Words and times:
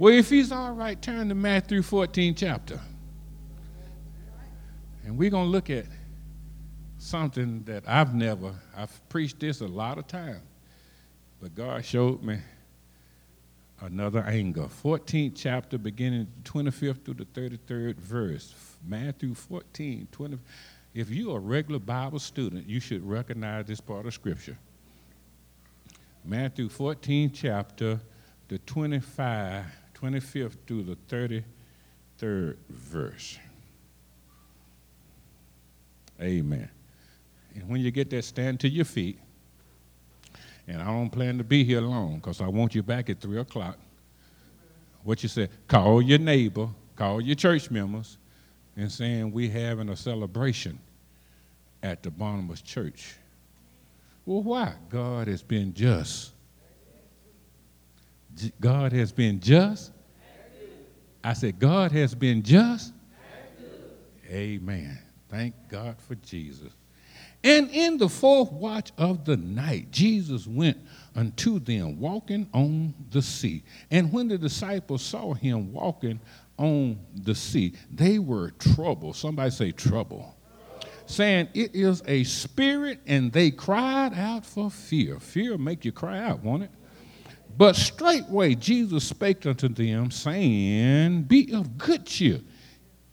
Well, 0.00 0.14
if 0.14 0.30
he's 0.30 0.50
all 0.50 0.72
right, 0.72 1.00
turn 1.02 1.28
to 1.28 1.34
Matthew 1.34 1.82
14 1.82 2.34
chapter. 2.34 2.80
And 5.04 5.18
we're 5.18 5.28
going 5.28 5.44
to 5.44 5.50
look 5.50 5.68
at 5.68 5.84
something 6.96 7.62
that 7.64 7.86
I've 7.86 8.14
never, 8.14 8.54
I've 8.74 9.08
preached 9.10 9.40
this 9.40 9.60
a 9.60 9.66
lot 9.66 9.98
of 9.98 10.06
times, 10.06 10.40
but 11.38 11.54
God 11.54 11.84
showed 11.84 12.22
me 12.22 12.38
another 13.82 14.20
angle. 14.20 14.70
14th 14.82 15.32
chapter, 15.36 15.76
beginning 15.76 16.28
25th 16.44 17.04
through 17.04 17.14
the 17.22 17.26
33rd 17.26 17.96
verse. 17.96 18.54
Matthew 18.82 19.34
14, 19.34 20.08
20. 20.10 20.38
If 20.94 21.10
you're 21.10 21.36
a 21.36 21.40
regular 21.40 21.78
Bible 21.78 22.20
student, 22.20 22.66
you 22.66 22.80
should 22.80 23.06
recognize 23.06 23.66
this 23.66 23.82
part 23.82 24.06
of 24.06 24.14
Scripture. 24.14 24.56
Matthew 26.24 26.70
14 26.70 27.32
chapter, 27.32 28.00
the 28.48 28.56
25, 28.60 29.66
25th 30.00 30.56
through 30.66 30.82
the 30.84 30.96
33rd 32.20 32.56
verse. 32.68 33.38
Amen. 36.20 36.68
And 37.54 37.68
when 37.68 37.80
you 37.80 37.90
get 37.90 38.10
there, 38.10 38.22
stand 38.22 38.60
to 38.60 38.68
your 38.68 38.84
feet. 38.84 39.18
And 40.68 40.80
I 40.80 40.86
don't 40.86 41.10
plan 41.10 41.38
to 41.38 41.44
be 41.44 41.64
here 41.64 41.80
long 41.80 42.16
because 42.16 42.40
I 42.40 42.46
want 42.46 42.74
you 42.74 42.82
back 42.82 43.10
at 43.10 43.20
3 43.20 43.38
o'clock. 43.38 43.78
What 45.02 45.22
you 45.22 45.28
say? 45.28 45.48
Call 45.66 46.02
your 46.02 46.18
neighbor, 46.18 46.68
call 46.94 47.20
your 47.20 47.34
church 47.34 47.70
members, 47.70 48.18
and 48.76 48.92
saying 48.92 49.32
we 49.32 49.48
having 49.48 49.88
a 49.88 49.96
celebration 49.96 50.78
at 51.82 52.02
the 52.02 52.10
Barnabas 52.10 52.60
Church. 52.60 53.14
Well, 54.26 54.42
why? 54.42 54.74
God 54.90 55.26
has 55.28 55.42
been 55.42 55.72
just. 55.74 56.32
God 58.60 58.92
has 58.92 59.10
been 59.10 59.40
just. 59.40 59.92
I 61.22 61.34
said, 61.34 61.58
God 61.58 61.92
has 61.92 62.14
been 62.14 62.42
just. 62.42 62.92
Amen. 64.28 64.98
Thank 65.28 65.54
God 65.68 65.96
for 66.06 66.14
Jesus. 66.16 66.72
And 67.42 67.70
in 67.70 67.96
the 67.96 68.08
fourth 68.08 68.52
watch 68.52 68.92
of 68.98 69.24
the 69.24 69.36
night, 69.36 69.90
Jesus 69.90 70.46
went 70.46 70.76
unto 71.16 71.58
them 71.58 71.98
walking 71.98 72.48
on 72.52 72.94
the 73.10 73.22
sea. 73.22 73.62
And 73.90 74.12
when 74.12 74.28
the 74.28 74.36
disciples 74.36 75.02
saw 75.02 75.32
him 75.32 75.72
walking 75.72 76.20
on 76.58 76.98
the 77.14 77.34
sea, 77.34 77.74
they 77.90 78.18
were 78.18 78.50
troubled. 78.52 79.16
Somebody 79.16 79.50
say, 79.50 79.72
trouble. 79.72 80.34
Saying, 81.06 81.48
It 81.54 81.74
is 81.74 82.02
a 82.06 82.24
spirit, 82.24 83.00
and 83.06 83.32
they 83.32 83.50
cried 83.50 84.12
out 84.14 84.44
for 84.44 84.70
fear. 84.70 85.18
Fear 85.18 85.58
make 85.58 85.84
you 85.84 85.92
cry 85.92 86.18
out, 86.20 86.44
won't 86.44 86.64
it? 86.64 86.70
But 87.56 87.76
straightway 87.76 88.54
Jesus 88.54 89.04
spake 89.04 89.44
unto 89.46 89.68
them, 89.68 90.10
saying, 90.10 91.22
Be 91.24 91.52
of 91.52 91.76
good 91.76 92.06
cheer. 92.06 92.40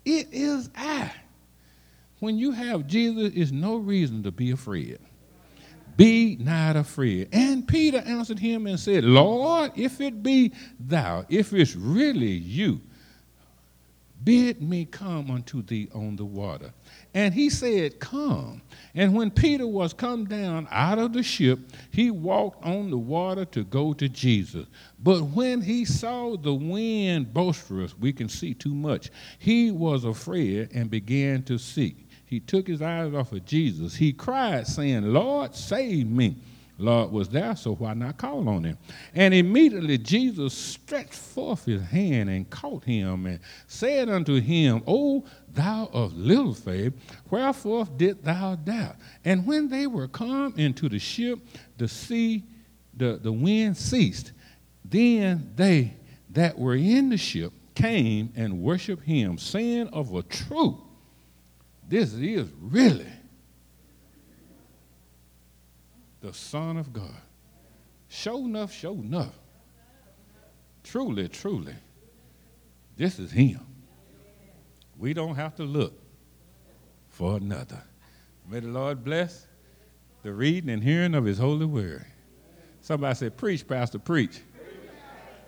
It 0.05 0.27
is 0.31 0.69
I 0.75 1.11
when 2.19 2.37
you 2.37 2.51
have 2.51 2.87
Jesus, 2.87 3.33
is 3.33 3.51
no 3.51 3.75
reason 3.77 4.23
to 4.23 4.31
be 4.31 4.51
afraid. 4.51 4.97
Be 5.95 6.37
not 6.39 6.75
afraid. 6.75 7.29
And 7.31 7.67
Peter 7.67 7.99
answered 7.99 8.39
him 8.39 8.67
and 8.67 8.79
said, 8.79 9.03
Lord, 9.03 9.71
if 9.75 9.99
it 9.99 10.21
be 10.21 10.53
thou, 10.79 11.25
if 11.29 11.53
it's 11.53 11.75
really 11.75 12.31
you, 12.31 12.81
bid 14.27 14.61
me 14.61 14.83
come 14.83 15.31
unto 15.31 15.61
thee 15.61 15.87
on 15.95 16.17
the 16.17 16.25
water. 16.25 16.73
And 17.13 17.33
he 17.33 17.49
said, 17.49 17.97
Come. 18.01 18.61
And 18.93 19.15
when 19.15 19.31
Peter 19.31 19.65
was 19.65 19.93
come 19.93 20.25
down 20.25 20.67
out 20.69 20.99
of 20.99 21.13
the 21.13 21.23
ship, 21.23 21.59
he 21.91 22.11
walked 22.11 22.65
on 22.65 22.89
the 22.89 22.97
water 22.97 23.45
to 23.45 23.63
go 23.63 23.93
to 23.93 24.09
Jesus. 24.09 24.67
But 25.01 25.23
when 25.23 25.61
he 25.61 25.85
saw 25.85 26.35
the 26.35 26.53
wind 26.53 27.33
boisterous, 27.33 27.97
we 27.97 28.11
can 28.11 28.27
see 28.27 28.53
too 28.53 28.75
much, 28.75 29.11
he 29.39 29.71
was 29.71 30.03
afraid 30.03 30.73
and 30.73 30.91
began 30.91 31.43
to 31.43 31.57
seek 31.57 32.03
he 32.25 32.41
took 32.41 32.67
his 32.67 32.81
eyes 32.81 33.13
off 33.13 33.31
of 33.31 33.45
Jesus. 33.45 33.95
He 33.95 34.11
cried, 34.11 34.67
saying, 34.67 35.13
Lord, 35.13 35.55
save 35.55 36.09
me. 36.09 36.35
Lord 36.79 37.11
was 37.11 37.29
there, 37.29 37.55
so 37.55 37.73
why 37.73 37.93
not 37.95 38.17
call 38.17 38.47
on 38.47 38.63
him? 38.63 38.77
And 39.15 39.33
immediately 39.33 39.97
Jesus 39.97 40.53
stretched 40.53 41.13
forth 41.13 41.65
his 41.65 41.81
hand 41.81 42.29
and 42.29 42.47
caught 42.49 42.83
him 42.83 43.25
and 43.25 43.39
said 43.65 44.09
unto 44.09 44.39
him, 44.39 44.83
O 44.85 45.25
thou 45.53 45.89
of 45.91 46.15
little 46.15 46.53
faith, 46.53 46.93
wherefore 47.31 47.87
didst 47.97 48.23
thou 48.23 48.55
doubt? 48.55 48.95
And 49.25 49.47
when 49.47 49.69
they 49.69 49.87
were 49.87 50.07
come 50.07 50.53
into 50.57 50.87
the 50.87 50.99
ship, 50.99 51.39
the 51.77 51.87
sea, 51.87 52.43
the, 52.95 53.19
the 53.21 53.31
wind 53.31 53.75
ceased. 53.75 54.33
Then 54.85 55.51
they 55.55 55.95
that 56.29 56.57
were 56.57 56.75
in 56.75 57.09
the 57.09 57.17
ship 57.17 57.53
came 57.73 58.31
and 58.35 58.61
worshiped 58.61 59.03
him, 59.03 59.37
saying 59.37 59.87
of 59.89 60.13
a 60.13 60.21
truth, 60.23 60.75
this 61.87 62.13
is 62.13 62.47
really 62.59 63.07
the 66.27 66.33
Son 66.33 66.75
of 66.75 66.91
God. 66.91 67.21
Show 68.09 68.39
enough, 68.39 68.73
show 68.73 68.93
enough. 68.93 69.33
Truly, 70.83 71.29
truly, 71.29 71.75
this 72.97 73.17
is 73.17 73.31
Him. 73.31 73.65
We 74.97 75.13
don't 75.13 75.35
have 75.35 75.55
to 75.55 75.63
look 75.63 75.93
for 77.09 77.37
another. 77.37 77.81
May 78.49 78.59
the 78.59 78.67
Lord 78.67 79.05
bless 79.05 79.47
the 80.23 80.33
reading 80.33 80.69
and 80.69 80.83
hearing 80.83 81.15
of 81.15 81.23
His 81.23 81.37
holy 81.37 81.65
word. 81.65 82.05
Somebody 82.81 83.15
said, 83.15 83.37
Preach, 83.37 83.65
Pastor, 83.65 83.99
preach. 83.99 84.41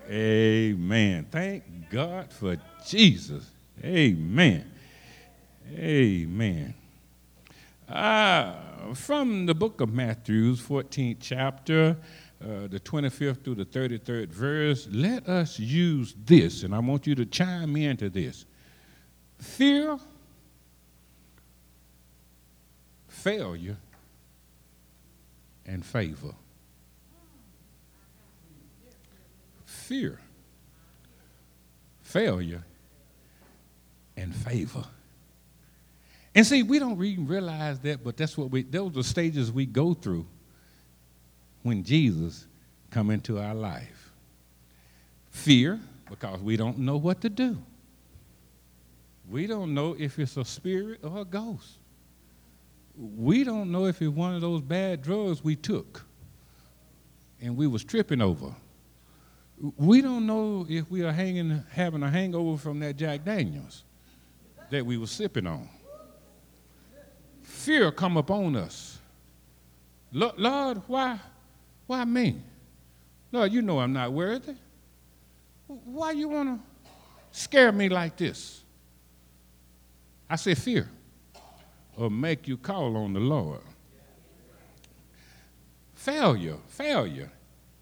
Amen. 0.10 1.28
Thank 1.30 1.90
God 1.90 2.32
for 2.32 2.56
Jesus. 2.88 3.46
Amen. 3.84 4.72
Amen. 5.74 6.74
Uh, 7.90 8.54
from 8.94 9.48
the 9.48 9.56
book 9.56 9.82
of 9.82 9.92
Matthew's 9.92 10.62
14th 10.62 11.18
chapter, 11.20 11.98
uh, 12.42 12.68
the 12.68 12.80
25th 12.80 13.44
through 13.44 13.56
the 13.56 13.66
33rd 13.66 14.30
verse, 14.30 14.88
let 14.92 15.28
us 15.28 15.58
use 15.58 16.16
this, 16.26 16.64
and 16.64 16.76
I 16.76 16.80
want 16.80 17.08
you 17.08 17.16
to 17.16 17.26
chime 17.26 17.76
into 17.76 18.10
this. 18.10 18.46
Fear, 19.40 19.98
failure, 23.08 23.78
and 25.66 25.84
favor. 25.84 26.36
Fear, 29.66 30.20
failure, 32.04 32.64
and 34.16 34.36
favor. 34.36 34.86
And 36.36 36.46
see, 36.46 36.64
we 36.64 36.80
don't 36.80 37.04
even 37.04 37.28
realize 37.28 37.80
that, 37.80 38.04
but 38.04 38.18
that's 38.18 38.38
what 38.38 38.52
we, 38.52 38.64
those 38.64 38.92
are 38.92 38.96
the 38.96 39.04
stages 39.04 39.52
we 39.52 39.66
go 39.66 39.94
through 39.94 40.28
when 41.64 41.84
Jesus 41.84 42.46
come 42.92 43.10
into 43.10 43.40
our 43.40 43.56
life. 43.56 44.12
Fear, 45.32 45.80
because 46.10 46.40
we 46.40 46.56
don't 46.56 46.80
know 46.80 46.98
what 46.98 47.22
to 47.22 47.30
do. 47.30 47.58
We 49.30 49.48
don't 49.48 49.74
know 49.74 49.96
if 49.98 50.18
it's 50.20 50.38
a 50.38 50.46
spirit 50.46 51.00
or 51.04 51.20
a 51.22 51.26
ghost. 51.26 51.78
We 52.96 53.44
don't 53.44 53.72
know 53.72 53.86
if 53.86 54.02
it's 54.02 54.12
one 54.12 54.36
of 54.36 54.42
those 54.42 54.62
bad 54.62 55.02
drugs 55.02 55.44
we 55.44 55.56
took 55.56 56.06
and 57.42 57.56
we 57.56 57.68
was 57.68 57.84
tripping 57.84 58.22
over. 58.22 58.54
We 59.78 60.02
don't 60.02 60.26
know 60.26 60.66
if 60.70 60.90
we 60.90 61.04
are 61.04 61.12
hanging, 61.12 61.64
having 61.72 62.04
a 62.04 62.10
hangover 62.10 62.58
from 62.58 62.80
that 62.80 62.98
Jack 62.98 63.24
Daniels 63.26 63.84
that 64.70 64.86
we 64.86 64.98
were 64.98 65.08
sipping 65.08 65.48
on 65.48 65.70
fear 67.60 67.92
come 67.92 68.18
upon 68.18 68.56
us. 68.56 68.98
Lord, 70.12 70.82
why, 70.88 71.20
why 71.86 72.06
me? 72.06 72.38
Lord, 73.32 73.52
you 73.52 73.62
know 73.62 73.80
I'm 73.80 73.94
not 73.94 74.12
worthy. 74.12 74.56
Why 75.68 76.12
you 76.12 76.30
want 76.30 76.60
to 76.60 76.90
scare 77.32 77.72
me 77.72 77.90
like 77.90 78.18
this? 78.18 78.64
I 80.30 80.36
say 80.36 80.56
fear 80.56 80.90
or 81.96 82.10
make 82.10 82.48
you 82.48 82.58
call 82.58 82.96
on 82.98 83.14
the 83.14 83.20
Lord. 83.20 83.62
Failure, 85.94 86.58
failure 86.68 87.30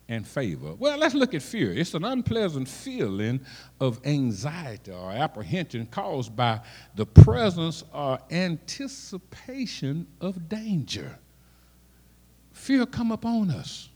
and 0.10 0.26
favor. 0.26 0.74
Well, 0.76 0.98
let's 0.98 1.14
look 1.14 1.34
at 1.34 1.42
fear. 1.42 1.74
It's 1.74 1.94
an 1.94 2.06
unpleasant 2.06 2.68
feeling 2.68 3.42
of 3.80 4.00
anxiety 4.06 4.92
or 4.92 5.12
apprehension 5.12 5.86
caused 5.88 6.36
by 6.36 6.62
the 6.96 7.06
presence 7.06 7.84
or 7.94 8.20
anticipation 8.32 10.08
of 10.22 10.48
danger. 10.48 11.18
Fear 12.54 12.86
come 12.88 13.12
upon 13.12 13.52
us 13.52 13.90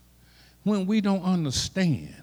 when 0.64 0.86
we 0.86 1.02
don't 1.02 1.24
understand, 1.24 2.16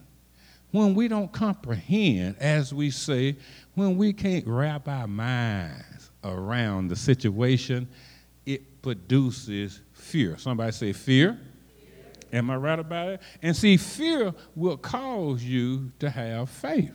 when 0.71 0.95
we 0.95 1.09
don't 1.09 1.33
comprehend, 1.33 2.37
as 2.39 2.75
we 2.75 2.91
say, 2.91 3.37
when 3.75 3.97
we 3.97 4.13
can't 4.13 4.47
wrap 4.47 4.87
our 4.87 5.09
minds 5.09 6.11
around 6.23 6.89
the 6.89 6.97
situation, 6.97 7.89
it 8.45 8.83
produces 8.83 9.81
fear. 9.93 10.37
Somebody 10.37 10.73
say 10.73 10.93
fear 10.93 11.39
Am 12.33 12.51
I 12.51 12.57
right 12.57 12.79
about 12.79 13.09
it? 13.09 13.21
And 13.43 13.57
see, 13.57 13.77
fear 13.77 14.35
will 14.55 14.77
cause 14.77 15.43
you 15.43 15.93
to 15.99 16.11
have 16.11 16.51
faith. 16.51 16.93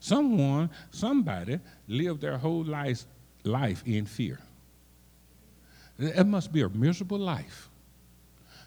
Someone, 0.00 0.70
somebody 0.90 1.58
lived 1.86 2.20
their 2.20 2.38
whole 2.38 2.64
life, 2.64 3.04
life 3.44 3.82
in 3.86 4.06
fear. 4.06 4.38
It 5.98 6.26
must 6.26 6.52
be 6.52 6.62
a 6.62 6.68
miserable 6.68 7.18
life, 7.18 7.68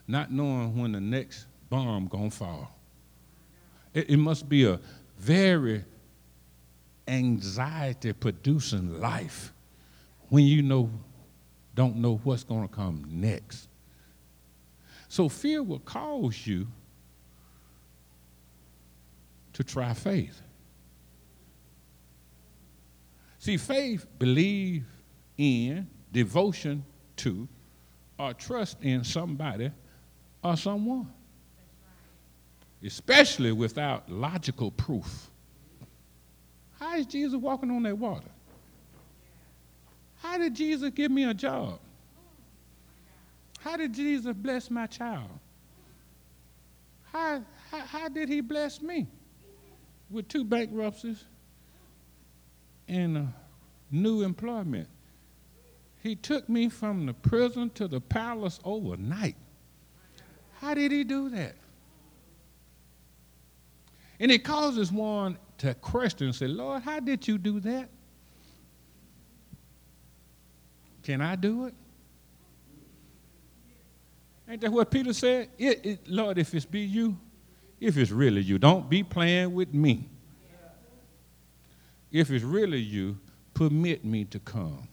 not 0.07 0.31
knowing 0.31 0.77
when 0.77 0.91
the 0.91 0.99
next 0.99 1.45
bomb 1.69 2.07
gonna 2.07 2.29
fall. 2.29 2.75
It, 3.93 4.09
it 4.09 4.17
must 4.17 4.49
be 4.49 4.65
a 4.65 4.79
very 5.17 5.85
anxiety 7.07 8.13
producing 8.13 8.99
life 8.99 9.53
when 10.29 10.43
you 10.43 10.61
know 10.61 10.89
don't 11.73 11.95
know 11.95 12.19
what's 12.23 12.43
to 12.43 12.67
come 12.71 13.05
next. 13.09 13.67
So 15.11 15.27
fear 15.27 15.61
will 15.61 15.79
cause 15.79 16.47
you 16.47 16.65
to 19.51 19.61
try 19.61 19.93
faith. 19.93 20.41
See, 23.37 23.57
faith 23.57 24.07
believe 24.19 24.85
in, 25.37 25.85
devotion 26.13 26.85
to, 27.17 27.45
or 28.17 28.33
trust 28.33 28.77
in 28.83 29.03
somebody 29.03 29.69
or 30.45 30.55
someone. 30.55 31.11
Especially 32.81 33.51
without 33.51 34.09
logical 34.09 34.71
proof. 34.71 35.29
How 36.79 36.95
is 36.95 37.05
Jesus 37.05 37.37
walking 37.37 37.69
on 37.69 37.83
that 37.83 37.97
water? 37.97 38.31
How 40.21 40.37
did 40.37 40.55
Jesus 40.55 40.89
give 40.91 41.11
me 41.11 41.25
a 41.25 41.33
job? 41.33 41.81
How 43.63 43.77
did 43.77 43.93
Jesus 43.93 44.33
bless 44.35 44.71
my 44.71 44.87
child? 44.87 45.29
How, 47.11 47.43
how, 47.69 47.79
how 47.79 48.09
did 48.09 48.27
he 48.27 48.41
bless 48.41 48.81
me? 48.81 49.07
With 50.09 50.27
two 50.27 50.43
bankruptcies 50.43 51.23
and 52.87 53.17
a 53.17 53.33
new 53.91 54.23
employment. 54.23 54.87
He 56.01 56.15
took 56.15 56.49
me 56.49 56.69
from 56.69 57.05
the 57.05 57.13
prison 57.13 57.69
to 57.75 57.87
the 57.87 58.01
palace 58.01 58.59
overnight. 58.63 59.35
How 60.59 60.73
did 60.73 60.91
he 60.91 61.03
do 61.03 61.29
that? 61.29 61.55
And 64.19 64.31
it 64.31 64.43
causes 64.43 64.91
one 64.91 65.37
to 65.59 65.75
question 65.75 66.27
and 66.27 66.35
say, 66.35 66.47
Lord, 66.47 66.81
how 66.81 66.99
did 66.99 67.27
you 67.27 67.37
do 67.37 67.59
that? 67.59 67.89
Can 71.03 71.21
I 71.21 71.35
do 71.35 71.65
it? 71.65 71.75
Ain't 74.51 74.59
that 74.59 74.71
what 74.73 74.91
Peter 74.91 75.13
said? 75.13 75.47
It, 75.57 75.85
it, 75.85 76.07
Lord, 76.09 76.37
if 76.37 76.53
it's 76.53 76.65
be 76.65 76.81
you, 76.81 77.17
if 77.79 77.95
it's 77.95 78.11
really 78.11 78.41
you, 78.41 78.59
don't 78.59 78.89
be 78.89 79.01
playing 79.01 79.53
with 79.53 79.73
me. 79.73 80.09
If 82.11 82.29
it's 82.29 82.43
really 82.43 82.81
you, 82.81 83.17
permit 83.53 84.03
me 84.03 84.25
to 84.25 84.39
come. 84.39 84.89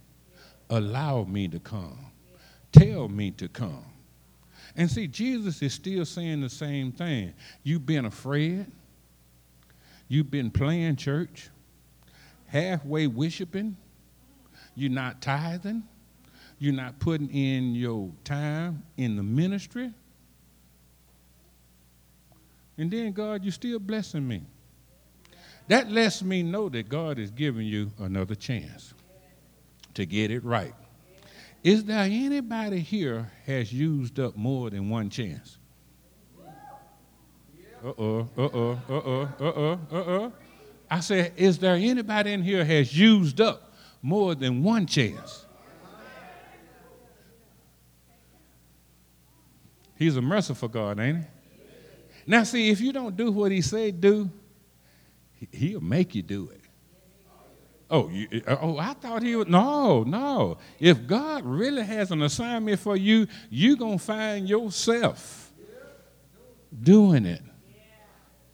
Allow 0.70 1.24
me 1.24 1.48
to 1.48 1.58
come. 1.58 1.98
Tell 2.70 3.08
me 3.08 3.32
to 3.32 3.48
come. 3.48 3.84
And 4.76 4.88
see, 4.88 5.08
Jesus 5.08 5.60
is 5.60 5.74
still 5.74 6.04
saying 6.04 6.40
the 6.40 6.48
same 6.48 6.92
thing. 6.92 7.32
You've 7.64 7.84
been 7.84 8.04
afraid. 8.04 8.66
You've 10.06 10.30
been 10.30 10.52
playing 10.52 10.94
church, 10.94 11.48
halfway 12.46 13.08
worshiping. 13.08 13.76
You're 14.76 14.92
not 14.92 15.20
tithing. 15.20 15.82
You're 16.58 16.74
not 16.74 16.98
putting 16.98 17.30
in 17.30 17.74
your 17.74 18.10
time 18.24 18.82
in 18.96 19.16
the 19.16 19.22
ministry. 19.22 19.92
And 22.76 22.90
then, 22.90 23.12
God, 23.12 23.44
you're 23.44 23.52
still 23.52 23.78
blessing 23.78 24.26
me. 24.26 24.42
That 25.68 25.90
lets 25.90 26.22
me 26.22 26.42
know 26.42 26.68
that 26.70 26.88
God 26.88 27.18
is 27.18 27.30
giving 27.30 27.66
you 27.66 27.90
another 27.98 28.34
chance 28.34 28.94
to 29.94 30.06
get 30.06 30.30
it 30.30 30.44
right. 30.44 30.74
Is 31.62 31.84
there 31.84 32.04
anybody 32.04 32.80
here 32.80 33.30
has 33.46 33.72
used 33.72 34.18
up 34.18 34.36
more 34.36 34.70
than 34.70 34.88
one 34.88 35.10
chance? 35.10 35.58
Uh-oh, 37.84 38.28
uh-oh, 38.36 38.78
uh-oh, 38.88 39.28
uh-oh, 39.40 39.78
uh-oh. 39.92 40.32
I 40.90 41.00
said, 41.00 41.32
is 41.36 41.58
there 41.58 41.74
anybody 41.74 42.32
in 42.32 42.42
here 42.42 42.64
has 42.64 42.96
used 42.96 43.40
up 43.40 43.74
more 44.02 44.34
than 44.34 44.62
one 44.62 44.86
chance? 44.86 45.46
He's 49.98 50.16
a 50.16 50.22
merciful 50.22 50.68
God, 50.68 51.00
ain't 51.00 51.18
he? 51.18 51.24
Now, 52.26 52.44
see, 52.44 52.70
if 52.70 52.80
you 52.80 52.92
don't 52.92 53.16
do 53.16 53.32
what 53.32 53.50
he 53.50 53.60
said 53.60 54.00
do, 54.00 54.30
he'll 55.50 55.80
make 55.80 56.14
you 56.14 56.22
do 56.22 56.50
it. 56.50 56.60
Oh, 57.90 58.08
you, 58.10 58.42
oh, 58.46 58.76
I 58.78 58.92
thought 58.92 59.22
he 59.22 59.34
would. 59.34 59.48
No, 59.48 60.04
no. 60.04 60.58
If 60.78 61.06
God 61.06 61.44
really 61.44 61.82
has 61.82 62.10
an 62.10 62.22
assignment 62.22 62.78
for 62.78 62.96
you, 62.96 63.26
you're 63.50 63.76
going 63.76 63.98
to 63.98 64.04
find 64.04 64.48
yourself 64.48 65.50
doing 66.82 67.24
it. 67.24 67.42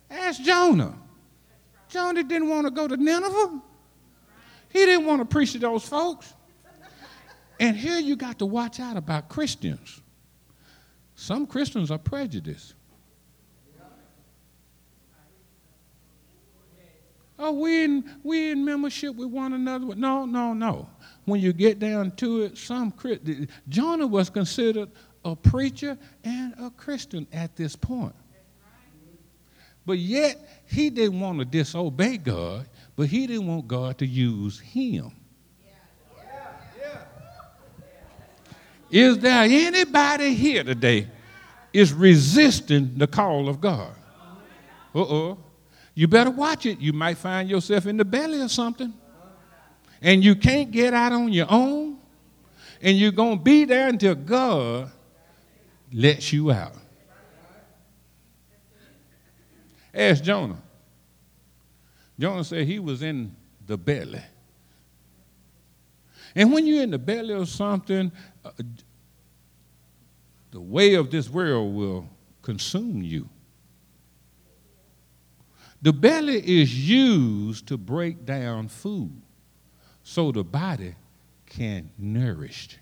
Ask 0.08 0.40
Jonah. 0.42 0.96
Jonah 1.88 2.22
didn't 2.22 2.48
want 2.48 2.66
to 2.68 2.70
go 2.70 2.86
to 2.86 2.96
Nineveh. 2.96 3.60
He 4.68 4.86
didn't 4.86 5.04
want 5.04 5.20
to 5.20 5.24
preach 5.24 5.52
to 5.52 5.58
those 5.58 5.86
folks. 5.86 6.32
And 7.58 7.76
here 7.76 7.98
you 7.98 8.16
got 8.16 8.38
to 8.38 8.46
watch 8.46 8.78
out 8.78 8.96
about 8.96 9.28
Christians. 9.28 10.00
Some 11.14 11.46
Christians 11.46 11.90
are 11.90 11.98
prejudiced. 11.98 12.74
Oh, 17.38 17.52
we 17.52 17.84
in 17.84 18.18
we 18.22 18.52
in 18.52 18.64
membership 18.64 19.16
with 19.16 19.28
one 19.28 19.54
another. 19.54 19.94
No, 19.96 20.24
no, 20.24 20.54
no. 20.54 20.88
When 21.24 21.40
you 21.40 21.52
get 21.52 21.78
down 21.78 22.12
to 22.12 22.42
it, 22.42 22.56
some 22.56 22.94
Jonah 23.68 24.06
was 24.06 24.30
considered 24.30 24.90
a 25.24 25.34
preacher 25.34 25.98
and 26.22 26.54
a 26.60 26.70
Christian 26.70 27.26
at 27.32 27.56
this 27.56 27.74
point. 27.74 28.14
But 29.86 29.98
yet 29.98 30.62
he 30.66 30.90
didn't 30.90 31.20
want 31.20 31.40
to 31.40 31.44
disobey 31.44 32.18
God, 32.18 32.66
but 32.96 33.08
he 33.08 33.26
didn't 33.26 33.46
want 33.46 33.68
God 33.68 33.98
to 33.98 34.06
use 34.06 34.60
him. 34.60 35.12
Is 38.94 39.18
there 39.18 39.42
anybody 39.42 40.34
here 40.34 40.62
today 40.62 41.08
is 41.72 41.92
resisting 41.92 42.96
the 42.96 43.08
call 43.08 43.48
of 43.48 43.60
God? 43.60 43.92
Uh-oh. 44.94 45.36
You 45.96 46.06
better 46.06 46.30
watch 46.30 46.64
it. 46.64 46.78
You 46.78 46.92
might 46.92 47.18
find 47.18 47.50
yourself 47.50 47.86
in 47.86 47.96
the 47.96 48.04
belly 48.04 48.40
of 48.40 48.52
something. 48.52 48.94
And 50.00 50.22
you 50.22 50.36
can't 50.36 50.70
get 50.70 50.94
out 50.94 51.10
on 51.10 51.32
your 51.32 51.48
own. 51.50 51.98
And 52.80 52.96
you're 52.96 53.10
going 53.10 53.38
to 53.38 53.42
be 53.42 53.64
there 53.64 53.88
until 53.88 54.14
God 54.14 54.92
lets 55.92 56.32
you 56.32 56.52
out. 56.52 56.76
Ask 59.92 60.22
Jonah. 60.22 60.62
Jonah 62.16 62.44
said 62.44 62.64
he 62.64 62.78
was 62.78 63.02
in 63.02 63.34
the 63.66 63.76
belly. 63.76 64.22
And 66.34 66.52
when 66.52 66.66
you're 66.66 66.82
in 66.82 66.90
the 66.90 66.98
belly 66.98 67.32
of 67.32 67.48
something, 67.48 68.10
uh, 68.44 68.50
the 70.54 70.60
way 70.60 70.94
of 70.94 71.10
this 71.10 71.28
world 71.28 71.74
will 71.74 72.08
consume 72.40 73.02
you. 73.02 73.28
The 75.82 75.92
belly 75.92 76.38
is 76.38 76.88
used 76.88 77.66
to 77.66 77.76
break 77.76 78.24
down 78.24 78.68
food 78.68 79.20
so 80.04 80.30
the 80.30 80.44
body 80.44 80.94
can 81.44 81.90
nourish. 81.98 82.78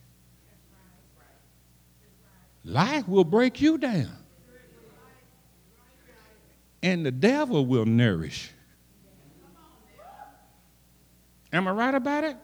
Life 2.62 3.08
will 3.08 3.24
break 3.24 3.62
you 3.62 3.78
down. 3.78 4.18
And 6.82 7.06
the 7.06 7.10
devil 7.10 7.64
will 7.64 7.86
nourish. 7.86 8.50
Am 11.50 11.66
I 11.66 11.70
right 11.70 11.94
about 11.94 12.24
it? 12.24 12.36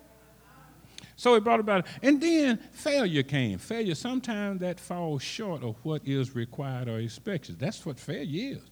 So 1.18 1.34
it 1.34 1.42
brought 1.42 1.58
about. 1.58 1.84
And 2.00 2.20
then 2.20 2.58
failure 2.70 3.24
came. 3.24 3.58
Failure, 3.58 3.96
sometimes 3.96 4.60
that 4.60 4.78
falls 4.78 5.20
short 5.20 5.64
of 5.64 5.74
what 5.82 6.02
is 6.06 6.36
required 6.36 6.88
or 6.88 7.00
expected. 7.00 7.58
That's 7.58 7.84
what 7.84 7.98
failure 7.98 8.54
is. 8.54 8.62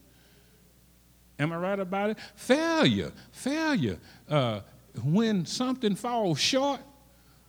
Am 1.41 1.53
I 1.53 1.57
right 1.57 1.81
about 1.81 2.11
it? 2.11 2.19
Failure, 2.37 3.11
failure. 3.33 3.99
Uh, 4.29 4.61
when 5.03 5.45
something 5.45 5.97
falls 5.97 6.39
short 6.39 6.79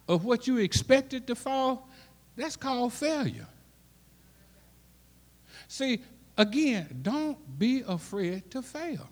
of 0.07 0.25
what 0.25 0.47
you 0.47 0.57
expected 0.57 1.27
to 1.27 1.35
fall, 1.35 1.87
that's 2.35 2.55
called 2.55 2.91
failure. 2.91 3.47
See, 5.67 6.01
again, 6.35 7.01
don't 7.03 7.37
be 7.59 7.83
afraid 7.87 8.49
to 8.49 8.63
fail. 8.63 9.07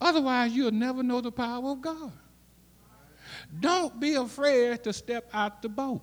Otherwise, 0.00 0.52
you'll 0.52 0.70
never 0.70 1.02
know 1.02 1.20
the 1.20 1.32
power 1.32 1.72
of 1.72 1.80
God. 1.80 2.12
Don't 3.60 3.98
be 3.98 4.14
afraid 4.14 4.84
to 4.84 4.92
step 4.92 5.28
out 5.32 5.62
the 5.62 5.68
boat. 5.68 6.02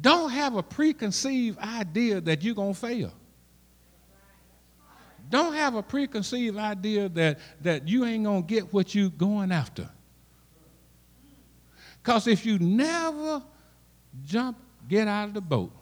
Don't 0.00 0.30
have 0.30 0.56
a 0.56 0.62
preconceived 0.62 1.58
idea 1.58 2.20
that 2.20 2.42
you're 2.42 2.54
going 2.54 2.74
to 2.74 2.80
fail. 2.80 3.12
Don't 5.28 5.54
have 5.54 5.74
a 5.74 5.82
preconceived 5.82 6.56
idea 6.56 7.08
that, 7.10 7.38
that 7.62 7.88
you 7.88 8.04
ain't 8.04 8.24
going 8.24 8.42
to 8.42 8.46
get 8.46 8.72
what 8.72 8.94
you're 8.94 9.10
going 9.10 9.52
after. 9.52 9.88
Because 12.02 12.26
if 12.26 12.44
you 12.44 12.58
never 12.58 13.42
jump, 14.24 14.58
get 14.88 15.08
out 15.08 15.28
of 15.28 15.34
the 15.34 15.40
boat, 15.40 15.72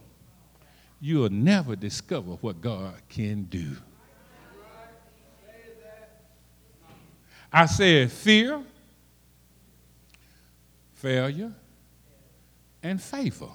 you'll 1.00 1.30
never 1.30 1.74
discover 1.74 2.32
what 2.32 2.60
God 2.60 2.94
can 3.08 3.44
do. 3.44 3.76
I 7.52 7.66
said 7.66 8.12
fear, 8.12 8.62
failure, 11.00 11.52
and 12.82 13.00
favor. 13.00 13.48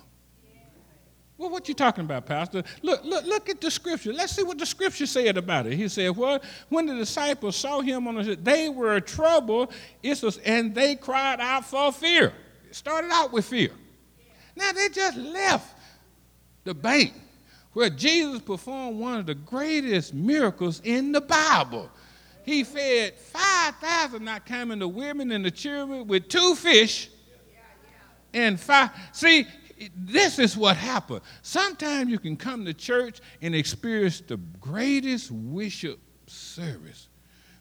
Well, 1.38 1.50
what 1.50 1.68
you 1.68 1.74
talking 1.74 2.06
about, 2.06 2.26
Pastor? 2.26 2.64
Look, 2.82 3.04
look, 3.04 3.26
look 3.26 3.50
at 3.50 3.60
the 3.60 3.70
scripture. 3.70 4.14
Let's 4.14 4.34
see 4.34 4.44
what 4.44 4.58
the 4.58 4.66
scripture 4.66 5.06
said 5.06 5.38
about 5.38 5.68
it. 5.68 5.74
He 5.74 5.88
said, 5.90 6.16
"Well, 6.16 6.42
when 6.70 6.86
the 6.86 6.96
disciples 6.96 7.58
saw 7.58 7.82
him 7.82 8.08
on 8.08 8.16
the, 8.16 8.36
they 8.36 8.70
were 8.70 9.02
troubled, 9.02 9.74
and 10.46 10.74
they 10.74 10.96
cried 10.96 11.42
out 11.42 11.66
for 11.66 11.92
fear. 11.92 12.34
It 12.70 12.76
started 12.76 13.12
out 13.12 13.34
with 13.34 13.46
fear. 13.46 13.72
Now 14.56 14.72
they 14.72 14.88
just 14.88 15.18
left 15.18 15.78
the 16.64 16.74
bank 16.74 17.14
where 17.74 17.90
Jesus 17.90 18.40
performed 18.40 18.98
one 18.98 19.20
of 19.20 19.26
the 19.26 19.36
greatest 19.36 20.14
miracles 20.14 20.82
in 20.86 21.12
the 21.12 21.20
Bible. 21.20 21.90
He 22.46 22.64
fed 22.64 23.16
5,000, 23.16 24.24
not 24.24 24.46
counting 24.46 24.80
the 24.80 24.88
women 24.88 25.32
and 25.32 25.44
the 25.44 25.52
children, 25.52 26.08
with 26.08 26.30
two 26.30 26.56
fish 26.56 27.10
and 28.36 28.60
five. 28.60 28.92
See, 29.14 29.48
this 29.96 30.38
is 30.38 30.56
what 30.56 30.78
happened. 30.78 31.22
Sometimes 31.42 32.12
you 32.12 32.20
can 32.20 32.38
come 32.38 32.66
to 32.66 32.74
church 32.74 33.22
and 33.42 33.56
experience 33.56 34.22
the 34.22 34.38
greatest 34.60 35.32
worship 35.32 36.00
service, 36.28 37.08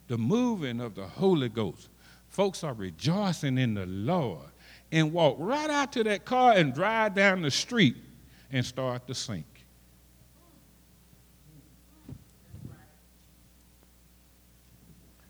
the 0.08 0.18
moving 0.18 0.80
of 0.80 0.94
the 0.94 1.06
Holy 1.06 1.48
Ghost. 1.48 1.88
Folks 2.28 2.64
are 2.64 2.74
rejoicing 2.74 3.56
in 3.56 3.74
the 3.74 3.86
Lord 3.86 4.48
and 4.92 5.12
walk 5.12 5.36
right 5.38 5.70
out 5.70 5.92
to 5.92 6.04
that 6.04 6.24
car 6.24 6.52
and 6.52 6.74
drive 6.74 7.14
down 7.14 7.42
the 7.42 7.50
street 7.50 7.96
and 8.50 8.66
start 8.66 9.06
to 9.06 9.14
sink. 9.14 9.46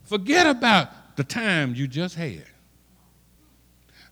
Forget 0.04 0.46
about 0.46 1.16
the 1.16 1.24
time 1.24 1.74
you 1.74 1.88
just 1.88 2.14
had. 2.14 2.44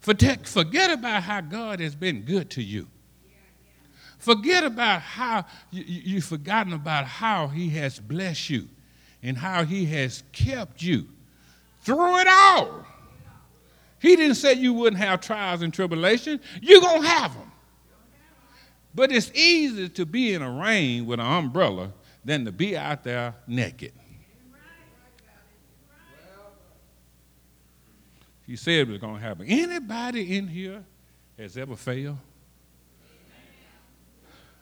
Forget 0.03 0.91
about 0.91 1.23
how 1.23 1.41
God 1.41 1.81
has 1.81 1.95
been 1.95 2.23
good 2.23 2.51
to 2.51 2.63
you. 2.63 2.89
Forget 4.19 4.65
about 4.65 5.01
how 5.01 5.47
you, 5.71 5.85
you've 5.87 6.25
forgotten 6.25 6.73
about 6.73 7.07
how 7.07 7.49
He 7.49 7.71
has 7.71 7.99
blessed 7.99 8.51
you 8.51 8.69
and 9.23 9.37
how 9.39 9.65
He 9.65 9.85
has 9.87 10.23
kept 10.33 10.83
you 10.83 11.07
through 11.83 12.19
it 12.19 12.27
all. 12.29 12.85
He 14.01 14.17
didn't 14.17 14.35
say 14.35 14.55
you 14.55 14.73
wouldn't 14.73 15.01
have 15.01 15.21
trials 15.21 15.63
and 15.63 15.73
tribulations. 15.73 16.41
You're 16.61 16.81
going 16.81 17.03
to 17.03 17.09
have 17.09 17.35
them. 17.35 17.53
But 18.95 19.13
it's 19.13 19.31
easier 19.33 19.89
to 19.89 20.05
be 20.05 20.35
in 20.35 20.43
a 20.43 20.51
rain 20.51 21.07
with 21.07 21.21
an 21.21 21.27
umbrella 21.27 21.93
than 22.25 22.45
to 22.45 22.53
be 22.53 22.77
out 22.77 23.05
there 23.05 23.35
naked. 23.47 23.93
He 28.53 28.57
said 28.57 28.81
it 28.81 28.89
was 28.89 28.99
going 28.99 29.15
to 29.15 29.21
happen. 29.27 29.47
Anybody 29.49 30.37
in 30.37 30.47
here 30.47 30.85
has 31.39 31.57
ever 31.57 31.75
failed? 31.75 32.19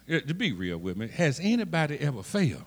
To 0.08 0.32
be 0.32 0.52
real 0.52 0.78
with 0.78 0.96
me, 0.96 1.08
has 1.08 1.40
anybody 1.42 1.98
ever 1.98 2.22
failed? 2.22 2.62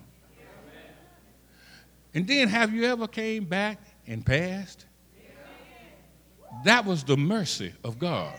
And 2.12 2.28
then 2.28 2.48
have 2.48 2.74
you 2.74 2.84
ever 2.84 3.08
came 3.08 3.46
back 3.46 3.80
and 4.06 4.26
passed? 4.26 4.84
That 6.66 6.84
was 6.84 7.04
the 7.04 7.16
mercy 7.16 7.72
of 7.82 7.98
God. 7.98 8.38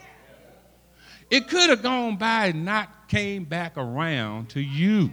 It 1.28 1.48
could 1.48 1.70
have 1.70 1.82
gone 1.82 2.16
by 2.18 2.46
and 2.46 2.64
not 2.64 3.08
came 3.08 3.42
back 3.42 3.76
around 3.76 4.50
to 4.50 4.60
you. 4.60 5.10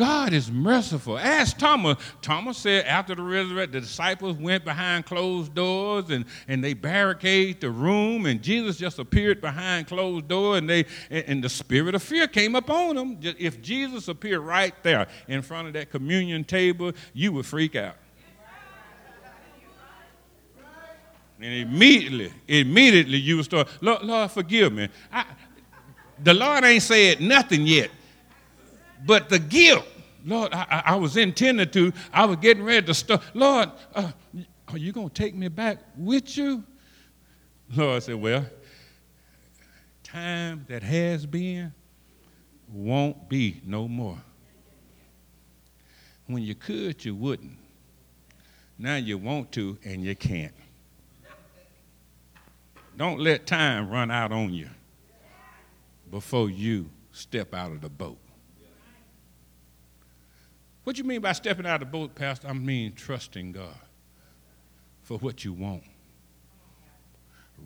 God 0.00 0.32
is 0.32 0.50
merciful. 0.50 1.18
Ask 1.18 1.58
Thomas. 1.58 1.98
Thomas 2.22 2.56
said 2.56 2.86
after 2.86 3.14
the 3.14 3.20
resurrection, 3.20 3.72
the 3.72 3.80
disciples 3.82 4.34
went 4.38 4.64
behind 4.64 5.04
closed 5.04 5.54
doors 5.54 6.08
and, 6.08 6.24
and 6.48 6.64
they 6.64 6.72
barricaded 6.72 7.60
the 7.60 7.70
room, 7.70 8.24
and 8.24 8.40
Jesus 8.42 8.78
just 8.78 8.98
appeared 8.98 9.42
behind 9.42 9.88
closed 9.88 10.26
door, 10.26 10.56
and 10.56 10.70
they 10.70 10.86
and, 11.10 11.24
and 11.26 11.44
the 11.44 11.50
spirit 11.50 11.94
of 11.94 12.02
fear 12.02 12.26
came 12.26 12.54
upon 12.54 12.96
them. 12.96 13.18
If 13.20 13.60
Jesus 13.60 14.08
appeared 14.08 14.40
right 14.40 14.72
there 14.82 15.06
in 15.28 15.42
front 15.42 15.66
of 15.66 15.74
that 15.74 15.90
communion 15.90 16.44
table, 16.44 16.92
you 17.12 17.32
would 17.32 17.44
freak 17.44 17.76
out. 17.76 17.96
And 21.42 21.52
immediately, 21.52 22.32
immediately 22.48 23.18
you 23.18 23.36
would 23.36 23.44
start, 23.44 23.68
Lord, 23.82 24.02
Lord 24.02 24.30
forgive 24.30 24.72
me. 24.72 24.88
I, 25.12 25.26
the 26.22 26.32
Lord 26.32 26.64
ain't 26.64 26.82
said 26.82 27.20
nothing 27.20 27.66
yet. 27.66 27.90
But 29.04 29.28
the 29.28 29.38
guilt, 29.38 29.86
Lord, 30.24 30.52
I, 30.52 30.82
I 30.86 30.94
was 30.96 31.16
intended 31.16 31.72
to, 31.72 31.92
I 32.12 32.24
was 32.24 32.36
getting 32.36 32.62
ready 32.62 32.86
to 32.86 32.94
start. 32.94 33.22
Lord, 33.34 33.70
uh, 33.94 34.12
are 34.68 34.78
you 34.78 34.92
going 34.92 35.08
to 35.08 35.14
take 35.14 35.34
me 35.34 35.48
back 35.48 35.78
with 35.96 36.36
you? 36.36 36.64
Lord 37.74 38.02
said, 38.02 38.16
Well, 38.16 38.44
time 40.02 40.64
that 40.68 40.82
has 40.82 41.26
been 41.26 41.72
won't 42.72 43.28
be 43.28 43.60
no 43.64 43.88
more. 43.88 44.18
When 46.26 46.42
you 46.42 46.54
could, 46.54 47.04
you 47.04 47.14
wouldn't. 47.14 47.56
Now 48.78 48.96
you 48.96 49.18
want 49.18 49.52
to 49.52 49.78
and 49.84 50.02
you 50.02 50.14
can't. 50.14 50.54
Don't 52.96 53.20
let 53.20 53.46
time 53.46 53.90
run 53.90 54.10
out 54.10 54.30
on 54.30 54.52
you 54.52 54.68
before 56.10 56.50
you 56.50 56.90
step 57.12 57.54
out 57.54 57.72
of 57.72 57.80
the 57.80 57.88
boat. 57.88 58.19
What 60.84 60.98
you 60.98 61.04
mean 61.04 61.20
by 61.20 61.32
stepping 61.32 61.66
out 61.66 61.82
of 61.82 61.90
the 61.90 61.98
boat, 61.98 62.14
Pastor? 62.14 62.48
I 62.48 62.52
mean 62.52 62.94
trusting 62.94 63.52
God 63.52 63.78
for 65.02 65.18
what 65.18 65.44
you 65.44 65.52
want 65.52 65.82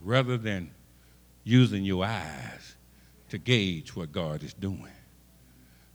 rather 0.03 0.37
than 0.37 0.71
using 1.45 1.85
your 1.85 2.05
eyes 2.05 2.75
to 3.29 3.39
gauge 3.39 3.95
what 3.95 4.13
God 4.13 4.43
is 4.43 4.55
doing. 4.55 4.89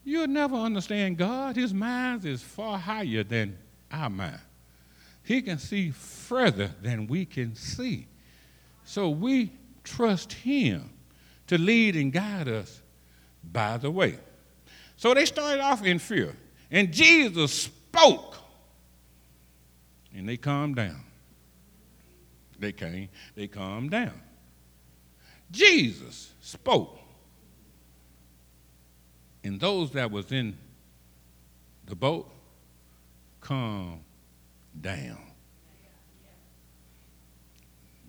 You'll 0.03 0.27
never 0.27 0.55
understand 0.55 1.17
God. 1.17 1.55
His 1.55 1.73
mind 1.73 2.25
is 2.25 2.41
far 2.41 2.77
higher 2.77 3.23
than 3.23 3.57
our 3.91 4.09
mind. 4.09 4.39
He 5.23 5.41
can 5.41 5.59
see 5.59 5.91
further 5.91 6.71
than 6.81 7.07
we 7.07 7.25
can 7.25 7.55
see. 7.55 8.07
So 8.85 9.09
we 9.09 9.51
trust 9.83 10.33
Him 10.33 10.89
to 11.47 11.57
lead 11.57 11.95
and 11.95 12.11
guide 12.11 12.47
us 12.47 12.81
by 13.43 13.77
the 13.77 13.91
way. 13.91 14.17
So 14.97 15.13
they 15.13 15.25
started 15.25 15.61
off 15.61 15.85
in 15.85 15.99
fear. 15.99 16.35
And 16.71 16.91
Jesus 16.93 17.51
spoke, 17.53 18.35
and 20.13 20.27
they 20.27 20.37
calmed 20.37 20.75
down. 20.75 21.03
They 22.59 22.71
came, 22.71 23.09
they 23.35 23.47
calmed 23.47 23.91
down. 23.91 24.21
Jesus 25.51 26.31
spoke, 26.41 26.99
and 29.43 29.59
those 29.59 29.91
that 29.91 30.11
was 30.11 30.31
in 30.31 30.55
the 31.85 31.95
boat 31.95 32.31
calmed 33.41 34.03
down. 34.79 35.17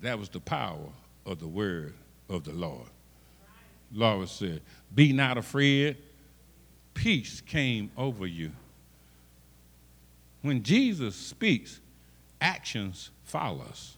That 0.03 0.19
was 0.19 0.29
the 0.29 0.41
power 0.41 0.89
of 1.25 1.39
the 1.41 1.49
word 1.49 1.95
of 2.29 2.45
the 2.45 2.53
Lord. 2.53 2.89
Lord 3.93 4.29
said, 4.29 4.63
Be 4.95 5.13
not 5.13 5.39
afraid, 5.39 5.97
peace 6.95 7.41
came 7.41 7.91
over 7.97 8.27
you. 8.27 8.53
When 10.43 10.63
Jesus 10.63 11.15
speaks, 11.15 11.81
actions 12.41 13.11
follow 13.25 13.65
us. 13.69 13.97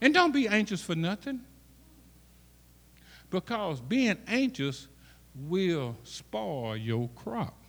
And 0.00 0.14
don't 0.14 0.32
be 0.32 0.48
anxious 0.48 0.82
for 0.82 0.94
nothing. 0.94 1.40
Because 3.28 3.80
being 3.80 4.16
anxious 4.26 4.88
will 5.34 5.96
spoil 6.04 6.76
your 6.76 7.08
crop. 7.14 7.59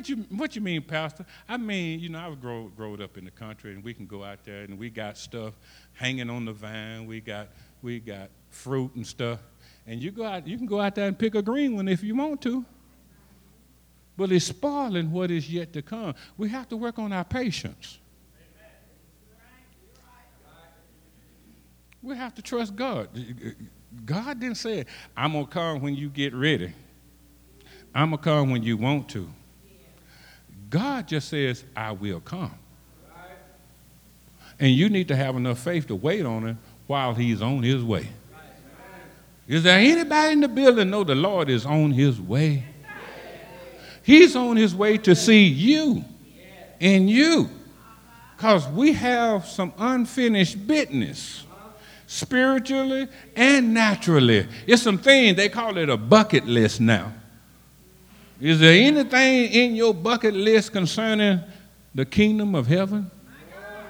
What 0.00 0.08
you 0.08 0.16
what 0.30 0.56
you 0.56 0.62
mean, 0.62 0.80
Pastor? 0.80 1.26
I 1.46 1.58
mean, 1.58 2.00
you 2.00 2.08
know, 2.08 2.20
I 2.20 2.28
was 2.28 2.38
grow, 2.38 2.72
growing 2.74 3.02
up 3.02 3.18
in 3.18 3.26
the 3.26 3.30
country, 3.30 3.74
and 3.74 3.84
we 3.84 3.92
can 3.92 4.06
go 4.06 4.24
out 4.24 4.42
there, 4.44 4.62
and 4.62 4.78
we 4.78 4.88
got 4.88 5.18
stuff 5.18 5.52
hanging 5.92 6.30
on 6.30 6.46
the 6.46 6.54
vine. 6.54 7.04
We 7.04 7.20
got 7.20 7.48
we 7.82 8.00
got 8.00 8.30
fruit 8.48 8.94
and 8.94 9.06
stuff, 9.06 9.40
and 9.86 10.02
you 10.02 10.10
go 10.10 10.24
out, 10.24 10.46
you 10.46 10.56
can 10.56 10.64
go 10.64 10.80
out 10.80 10.94
there 10.94 11.06
and 11.06 11.18
pick 11.18 11.34
a 11.34 11.42
green 11.42 11.76
one 11.76 11.86
if 11.86 12.02
you 12.02 12.14
want 12.14 12.40
to. 12.40 12.64
But 14.16 14.32
it's 14.32 14.46
spoiling 14.46 15.12
what 15.12 15.30
is 15.30 15.52
yet 15.52 15.74
to 15.74 15.82
come. 15.82 16.14
We 16.38 16.48
have 16.48 16.66
to 16.70 16.78
work 16.78 16.98
on 16.98 17.12
our 17.12 17.24
patience. 17.24 17.98
We 22.02 22.16
have 22.16 22.34
to 22.36 22.40
trust 22.40 22.74
God. 22.74 23.10
God 24.06 24.40
didn't 24.40 24.56
say, 24.56 24.86
I'm 25.14 25.32
going 25.32 25.44
to 25.44 25.50
come 25.50 25.82
when 25.82 25.94
you 25.94 26.08
get 26.08 26.32
ready. 26.32 26.72
I'm 27.94 28.12
going 28.12 28.18
to 28.18 28.24
come 28.24 28.50
when 28.50 28.62
you 28.62 28.78
want 28.78 29.10
to. 29.10 29.28
God 30.70 31.08
just 31.08 31.28
says, 31.28 31.64
I 31.76 31.92
will 31.92 32.20
come. 32.20 32.54
And 34.58 34.70
you 34.70 34.88
need 34.88 35.08
to 35.08 35.16
have 35.16 35.36
enough 35.36 35.58
faith 35.58 35.88
to 35.88 35.96
wait 35.96 36.24
on 36.24 36.46
him 36.46 36.58
while 36.86 37.14
he's 37.14 37.42
on 37.42 37.62
his 37.62 37.82
way. 37.82 38.08
Is 39.48 39.64
there 39.64 39.78
anybody 39.78 40.32
in 40.32 40.40
the 40.40 40.48
building 40.48 40.90
know 40.90 41.02
the 41.02 41.14
Lord 41.14 41.50
is 41.50 41.66
on 41.66 41.90
his 41.90 42.20
way? 42.20 42.64
He's 44.02 44.36
on 44.36 44.56
his 44.56 44.74
way 44.74 44.96
to 44.98 45.14
see 45.16 45.44
you 45.44 46.04
and 46.80 47.10
you. 47.10 47.50
Because 48.36 48.66
we 48.68 48.92
have 48.92 49.46
some 49.46 49.72
unfinished 49.76 50.66
business, 50.66 51.44
spiritually 52.06 53.08
and 53.36 53.74
naturally. 53.74 54.46
It's 54.66 54.82
some 54.82 54.98
things, 54.98 55.36
they 55.36 55.48
call 55.48 55.76
it 55.78 55.88
a 55.88 55.96
bucket 55.96 56.46
list 56.46 56.80
now. 56.80 57.12
Is 58.40 58.58
there 58.58 58.72
anything 58.72 59.52
in 59.52 59.76
your 59.76 59.92
bucket 59.92 60.34
list 60.34 60.72
concerning 60.72 61.40
the 61.94 62.04
kingdom 62.04 62.54
of 62.54 62.66
heaven? 62.66 63.10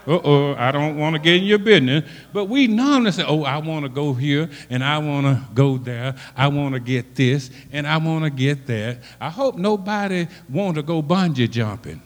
Uh 0.07 0.19
oh, 0.25 0.54
I 0.54 0.73
don't 0.73 0.97
want 0.97 1.14
to 1.14 1.21
get 1.21 1.37
in 1.37 1.45
your 1.45 1.59
business. 1.59 2.09
But 2.33 2.47
we 2.47 2.66
normally 2.66 3.12
say, 3.12 3.25
oh, 3.26 3.45
I 3.45 3.59
want 3.59 3.85
to 3.85 3.88
go 3.88 4.12
here 4.14 4.50
and 4.71 4.83
I 4.83 4.99
want 4.99 5.26
to 5.26 5.40
go 5.54 5.76
there. 5.76 6.16
I 6.37 6.49
want 6.49 6.75
to 6.75 6.80
get 6.80 7.14
this 7.14 7.50
and 7.71 7.87
I 7.87 7.99
want 7.99 8.25
to 8.25 8.30
get 8.30 8.66
that. 8.66 8.99
I 9.21 9.28
hope 9.28 9.57
nobody 9.57 10.26
want 10.49 10.76
to 10.76 10.83
go 10.83 11.02
bungee 11.02 11.50
jumping. 11.50 12.02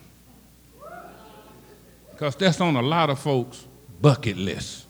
Because 2.11 2.35
that's 2.35 2.61
on 2.61 2.75
a 2.75 2.81
lot 2.81 3.09
of 3.09 3.19
folks' 3.19 3.65
bucket 4.01 4.37
list. 4.37 4.85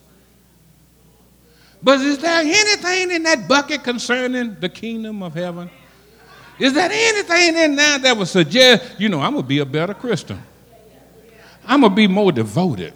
But 1.81 2.01
is 2.01 2.17
there 2.17 2.41
anything 2.41 3.11
in 3.11 3.23
that 3.23 3.47
bucket 3.47 3.83
concerning 3.83 4.59
the 4.59 4.69
kingdom 4.69 5.21
of 5.21 5.35
heaven? 5.35 5.69
Is 6.57 6.73
there 6.73 6.89
anything 6.91 7.55
in 7.57 7.75
there 7.75 7.99
that 7.99 8.15
would 8.15 8.27
suggest, 8.27 8.99
you 8.99 9.09
know, 9.09 9.19
I'm 9.19 9.33
going 9.33 9.43
to 9.43 9.47
be 9.47 9.59
a 9.59 9.65
better 9.65 9.93
Christian? 9.93 10.41
I'm 11.65 11.81
going 11.81 11.91
to 11.91 11.95
be 11.95 12.07
more 12.07 12.31
devoted. 12.31 12.93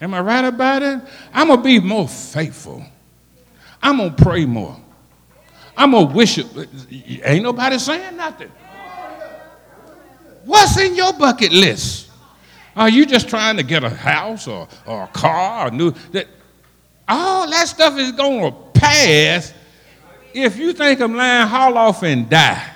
Am 0.00 0.14
I 0.14 0.20
right 0.20 0.44
about 0.44 0.82
it? 0.82 1.00
I'm 1.32 1.48
going 1.48 1.58
to 1.58 1.64
be 1.64 1.80
more 1.80 2.08
faithful. 2.08 2.84
I'm 3.82 3.98
going 3.98 4.14
to 4.14 4.22
pray 4.22 4.46
more. 4.46 4.76
I'm 5.76 5.90
going 5.90 6.08
to 6.08 6.14
worship. 6.14 6.46
Ain't 7.24 7.42
nobody 7.42 7.78
saying 7.78 8.16
nothing. 8.16 8.50
What's 10.44 10.78
in 10.78 10.94
your 10.94 11.12
bucket 11.12 11.52
list? 11.52 12.10
Are 12.74 12.88
you 12.88 13.04
just 13.04 13.28
trying 13.28 13.56
to 13.56 13.62
get 13.62 13.84
a 13.84 13.90
house 13.90 14.46
or, 14.46 14.68
or 14.86 15.04
a 15.04 15.08
car 15.08 15.68
or 15.68 15.70
new? 15.70 15.90
That, 16.12 16.28
all 17.08 17.50
that 17.50 17.68
stuff 17.68 17.98
is 17.98 18.12
going 18.12 18.52
to 18.52 18.58
pass 18.72 19.52
if 20.34 20.56
you 20.56 20.72
think 20.72 21.00
I'm 21.00 21.14
lying, 21.14 21.46
haul 21.46 21.76
off 21.76 22.02
and 22.02 22.28
die. 22.28 22.74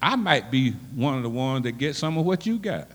I 0.00 0.16
might 0.16 0.50
be 0.50 0.72
one 0.94 1.16
of 1.16 1.22
the 1.22 1.30
ones 1.30 1.64
that 1.64 1.72
get 1.72 1.96
some 1.96 2.18
of 2.18 2.26
what 2.26 2.44
you 2.44 2.58
got. 2.58 2.88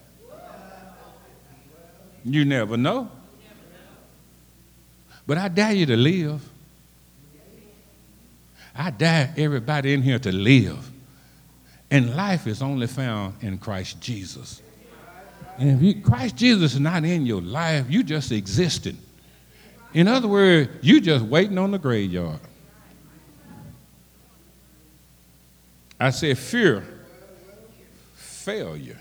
You 2.23 2.45
never 2.45 2.77
know. 2.77 3.09
But 5.25 5.37
I 5.37 5.47
dare 5.47 5.73
you 5.73 5.85
to 5.87 5.97
live. 5.97 6.47
I 8.75 8.91
dare 8.91 9.33
everybody 9.37 9.93
in 9.93 10.01
here 10.01 10.19
to 10.19 10.31
live. 10.31 10.89
And 11.91 12.15
life 12.15 12.45
is 12.45 12.61
only 12.61 12.87
found 12.87 13.35
in 13.41 13.57
Christ 13.57 13.99
Jesus. 13.99 14.61
And 15.57 15.71
if 15.71 15.81
you, 15.81 16.01
Christ 16.01 16.35
Jesus 16.35 16.75
is 16.75 16.79
not 16.79 17.03
in 17.03 17.25
your 17.25 17.41
life, 17.41 17.87
you 17.89 18.03
just 18.03 18.31
existing. 18.31 18.97
In 19.93 20.07
other 20.07 20.27
words, 20.27 20.69
you 20.81 21.01
just 21.01 21.25
waiting 21.25 21.57
on 21.57 21.71
the 21.71 21.79
graveyard. 21.79 22.39
I 25.99 26.11
said, 26.11 26.37
fear, 26.37 26.83
failure. 28.15 28.99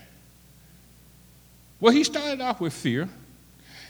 Well, 1.79 1.93
he 1.93 2.03
started 2.03 2.41
off 2.41 2.59
with 2.59 2.73
fear, 2.73 3.07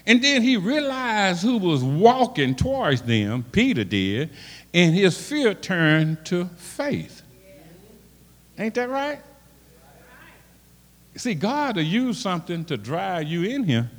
and 0.06 0.22
then 0.22 0.42
he 0.42 0.56
realized 0.56 1.42
who 1.42 1.58
was 1.58 1.82
walking 1.82 2.54
towards 2.54 3.02
them, 3.02 3.44
Peter 3.50 3.82
did, 3.82 4.30
and 4.72 4.94
his 4.94 5.18
fear 5.20 5.54
turned 5.54 6.24
to 6.26 6.44
faith. 6.56 7.22
Ain't 8.58 8.74
that 8.74 8.90
right? 8.90 9.20
See, 11.16 11.34
God 11.34 11.76
will 11.76 11.82
use 11.82 12.18
something 12.18 12.64
to 12.66 12.76
drive 12.76 13.26
you 13.26 13.42
in 13.42 13.64
here 13.64 13.90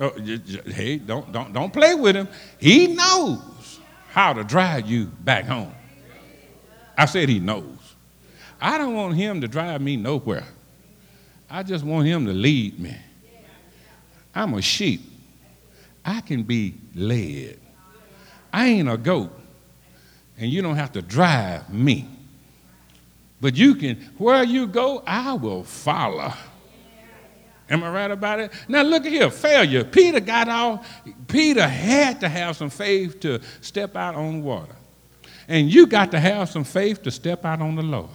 Oh, 0.00 0.12
hey, 0.66 0.96
don't, 0.96 1.30
don't, 1.30 1.52
don't 1.52 1.72
play 1.72 1.94
with 1.94 2.16
him. 2.16 2.26
He 2.58 2.86
knows 2.86 3.80
how 4.08 4.32
to 4.32 4.42
drive 4.42 4.88
you 4.88 5.06
back 5.06 5.44
home. 5.44 5.74
I 6.96 7.04
said 7.04 7.28
he 7.28 7.38
knows. 7.38 7.76
I 8.60 8.78
don't 8.78 8.94
want 8.94 9.14
him 9.14 9.42
to 9.42 9.48
drive 9.48 9.82
me 9.82 9.96
nowhere. 9.96 10.46
I 11.50 11.62
just 11.62 11.84
want 11.84 12.06
him 12.06 12.24
to 12.26 12.32
lead 12.32 12.78
me. 12.80 12.96
I'm 14.34 14.54
a 14.54 14.62
sheep. 14.62 15.02
I 16.04 16.22
can 16.22 16.44
be 16.44 16.74
led. 16.94 17.58
I 18.52 18.68
ain't 18.68 18.88
a 18.88 18.96
goat, 18.96 19.30
and 20.38 20.50
you 20.50 20.62
don't 20.62 20.76
have 20.76 20.92
to 20.92 21.02
drive 21.02 21.72
me. 21.72 22.08
But 23.40 23.54
you 23.54 23.74
can, 23.74 23.96
where 24.16 24.44
you 24.44 24.66
go, 24.66 25.02
I 25.06 25.34
will 25.34 25.64
follow. 25.64 26.32
Am 27.70 27.84
I 27.84 27.90
right 27.90 28.10
about 28.10 28.40
it? 28.40 28.52
Now 28.66 28.82
look 28.82 29.06
at 29.06 29.12
here, 29.12 29.30
failure. 29.30 29.84
Peter 29.84 30.18
got 30.18 30.48
off. 30.48 30.86
Peter 31.28 31.66
had 31.66 32.20
to 32.20 32.28
have 32.28 32.56
some 32.56 32.68
faith 32.68 33.20
to 33.20 33.40
step 33.60 33.94
out 33.94 34.16
on 34.16 34.42
water. 34.42 34.74
And 35.46 35.72
you 35.72 35.86
got 35.86 36.10
to 36.10 36.20
have 36.20 36.50
some 36.50 36.64
faith 36.64 37.02
to 37.04 37.12
step 37.12 37.44
out 37.44 37.60
on 37.60 37.76
the 37.76 37.82
Lord. 37.82 38.10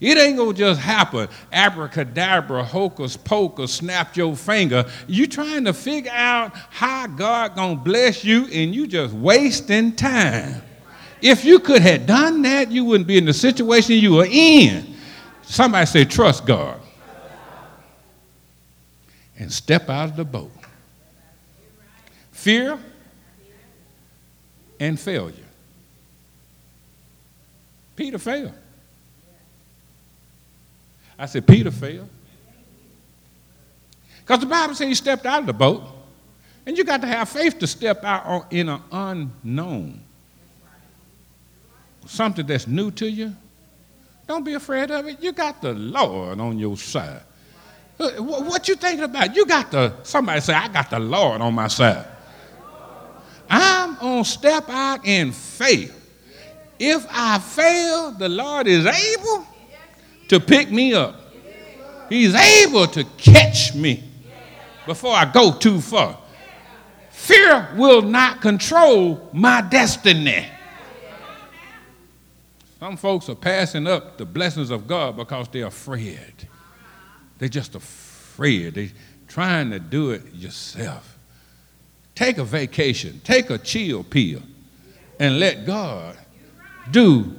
It 0.00 0.18
ain't 0.18 0.36
gonna 0.36 0.52
just 0.52 0.80
happen. 0.80 1.28
Abracadabra, 1.52 2.64
hocus 2.64 3.16
pocus, 3.16 3.74
snap 3.74 4.16
your 4.16 4.34
finger. 4.34 4.84
You 5.06 5.28
trying 5.28 5.64
to 5.64 5.72
figure 5.72 6.10
out 6.12 6.56
how 6.70 7.06
God 7.06 7.54
gonna 7.54 7.76
bless 7.76 8.24
you, 8.24 8.46
and 8.46 8.74
you 8.74 8.88
just 8.88 9.14
wasting 9.14 9.94
time. 9.94 10.60
If 11.20 11.44
you 11.44 11.60
could 11.60 11.82
have 11.82 12.06
done 12.06 12.42
that, 12.42 12.72
you 12.72 12.84
wouldn't 12.84 13.06
be 13.06 13.16
in 13.16 13.24
the 13.24 13.32
situation 13.32 13.94
you 13.96 14.18
are 14.18 14.26
in. 14.28 14.92
Somebody 15.42 15.86
say, 15.86 16.04
trust 16.04 16.46
God 16.46 16.81
and 19.38 19.52
step 19.52 19.88
out 19.88 20.10
of 20.10 20.16
the 20.16 20.24
boat. 20.24 20.52
Fear 22.32 22.78
and 24.78 24.98
failure. 24.98 25.36
Peter 27.94 28.18
failed. 28.18 28.54
I 31.18 31.26
said, 31.26 31.46
Peter 31.46 31.70
failed. 31.70 32.08
Because 34.20 34.40
the 34.40 34.46
Bible 34.46 34.74
says 34.74 34.88
he 34.88 34.94
stepped 34.94 35.26
out 35.26 35.40
of 35.40 35.46
the 35.46 35.52
boat, 35.52 35.82
and 36.64 36.76
you 36.76 36.84
got 36.84 37.00
to 37.00 37.06
have 37.06 37.28
faith 37.28 37.58
to 37.58 37.66
step 37.66 38.02
out 38.04 38.52
in 38.52 38.68
an 38.68 38.80
unknown. 38.90 40.00
Something 42.06 42.46
that's 42.46 42.66
new 42.66 42.90
to 42.92 43.08
you. 43.08 43.34
Don't 44.26 44.44
be 44.44 44.54
afraid 44.54 44.90
of 44.90 45.06
it. 45.06 45.22
You 45.22 45.32
got 45.32 45.60
the 45.60 45.74
Lord 45.74 46.40
on 46.40 46.58
your 46.58 46.76
side. 46.76 47.22
Uh, 47.98 48.10
what 48.22 48.68
you 48.68 48.74
thinking 48.74 49.04
about? 49.04 49.34
You 49.36 49.46
got 49.46 49.70
the, 49.70 49.94
somebody 50.02 50.40
say, 50.40 50.54
I 50.54 50.68
got 50.68 50.90
the 50.90 50.98
Lord 50.98 51.40
on 51.40 51.54
my 51.54 51.68
side. 51.68 52.06
I'm 53.48 53.96
to 53.96 54.24
step 54.24 54.68
out 54.68 55.06
in 55.06 55.32
faith. 55.32 55.98
If 56.78 57.06
I 57.10 57.38
fail, 57.38 58.12
the 58.12 58.28
Lord 58.28 58.66
is 58.66 58.86
able 58.86 59.46
to 60.28 60.40
pick 60.40 60.70
me 60.70 60.94
up. 60.94 61.16
He's 62.08 62.34
able 62.34 62.86
to 62.88 63.04
catch 63.16 63.74
me 63.74 64.02
before 64.86 65.14
I 65.14 65.30
go 65.30 65.52
too 65.52 65.80
far. 65.80 66.18
Fear 67.10 67.74
will 67.76 68.02
not 68.02 68.40
control 68.40 69.30
my 69.32 69.60
destiny. 69.60 70.46
Some 72.80 72.96
folks 72.96 73.28
are 73.28 73.36
passing 73.36 73.86
up 73.86 74.18
the 74.18 74.24
blessings 74.24 74.70
of 74.70 74.88
God 74.88 75.16
because 75.16 75.46
they're 75.48 75.66
afraid. 75.66 76.48
They're 77.42 77.48
just 77.48 77.74
afraid. 77.74 78.74
They're 78.74 78.92
trying 79.26 79.72
to 79.72 79.80
do 79.80 80.12
it 80.12 80.32
yourself. 80.32 81.18
Take 82.14 82.38
a 82.38 82.44
vacation, 82.44 83.20
take 83.24 83.50
a 83.50 83.58
chill 83.58 84.04
pill, 84.04 84.42
and 85.18 85.40
let 85.40 85.66
God 85.66 86.16
do 86.92 87.34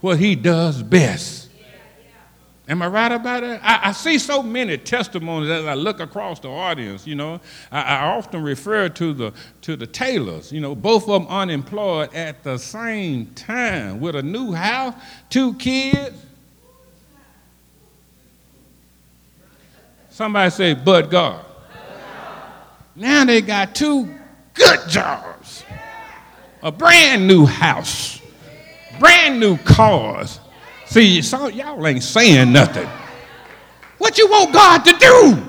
what 0.00 0.18
He 0.18 0.34
does 0.34 0.82
best. 0.82 1.50
Am 2.66 2.82
I 2.82 2.88
right 2.88 3.12
about 3.12 3.44
it? 3.44 3.60
I, 3.62 3.90
I, 3.90 3.92
see 3.92 4.18
so 4.18 4.42
many 4.42 4.76
testimonies 4.76 5.50
as 5.50 5.66
I 5.66 5.74
look 5.74 6.00
across 6.00 6.40
the 6.40 6.48
audience. 6.48 7.06
You 7.06 7.14
know, 7.14 7.40
I, 7.70 7.80
I, 7.80 8.06
often 8.06 8.42
refer 8.42 8.88
to 8.88 9.12
the 9.12 9.32
to 9.60 9.76
the 9.76 9.86
Taylors. 9.86 10.50
You 10.50 10.62
know, 10.62 10.74
both 10.74 11.08
of 11.08 11.22
them 11.22 11.28
unemployed 11.28 12.12
at 12.12 12.42
the 12.42 12.58
same 12.58 13.26
time 13.34 14.00
with 14.00 14.16
a 14.16 14.22
new 14.22 14.50
house, 14.52 14.94
two 15.30 15.54
kids, 15.54 16.16
Somebody 20.14 20.48
say, 20.50 20.74
but 20.74 21.10
God. 21.10 21.44
Now 22.94 23.24
they 23.24 23.40
got 23.40 23.74
two 23.74 24.08
good 24.54 24.78
jobs, 24.88 25.64
a 26.62 26.70
brand 26.70 27.26
new 27.26 27.44
house, 27.46 28.20
brand 29.00 29.40
new 29.40 29.56
cars. 29.56 30.38
See, 30.86 31.18
y'all 31.18 31.84
ain't 31.84 32.04
saying 32.04 32.52
nothing. 32.52 32.88
What 33.98 34.16
you 34.16 34.28
want 34.28 34.52
God 34.52 34.84
to 34.84 34.92
do? 34.92 35.42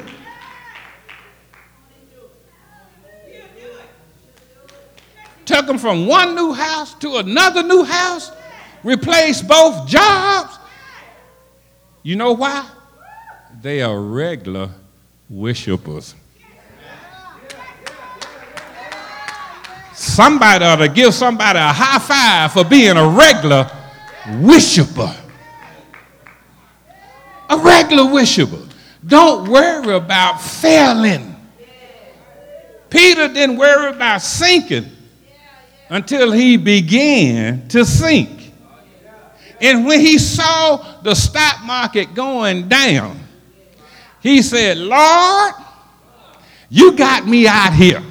Took 5.46 5.68
them 5.68 5.78
from 5.78 6.08
one 6.08 6.34
new 6.34 6.54
house 6.54 6.96
to 6.96 7.18
another 7.18 7.62
new 7.62 7.84
house, 7.84 8.32
replaced 8.84 9.48
both 9.48 9.88
jobs. 9.88 10.58
You 12.02 12.16
know 12.16 12.32
why? 12.32 12.68
They 13.62 13.82
are 13.82 14.00
regular 14.00 14.70
worshipers. 15.30 16.16
Somebody 19.94 20.66
ought 20.66 20.76
to 20.78 20.90
give 20.90 21.14
somebody 21.14 21.60
a 21.60 21.72
high 21.74 22.00
five 22.00 22.52
for 22.52 22.64
being 22.64 22.98
a 22.98 23.08
regular 23.08 23.70
worshiper. 24.40 25.16
A 27.50 27.58
regular 27.58 28.12
worshiper. 28.12 28.62
Don't 29.06 29.50
worry 29.50 29.96
about 29.96 30.42
failing. 30.42 31.36
Peter 32.90 33.28
didn't 33.28 33.58
worry 33.58 33.92
about 33.92 34.22
sinking 34.22 34.92
until 35.90 36.32
he 36.32 36.58
began 36.58 37.68
to 37.70 37.86
sink. 37.86 38.52
And 39.62 39.86
when 39.86 40.02
he 40.02 40.18
saw 40.18 41.02
the 41.02 41.14
stock 41.16 41.64
market 41.64 42.14
going 42.14 42.68
down, 42.68 43.25
he 44.26 44.42
said, 44.42 44.78
Lord, 44.78 45.54
you 46.70 46.94
got 46.94 47.28
me 47.28 47.48
out 47.48 47.74
here. 47.74 48.02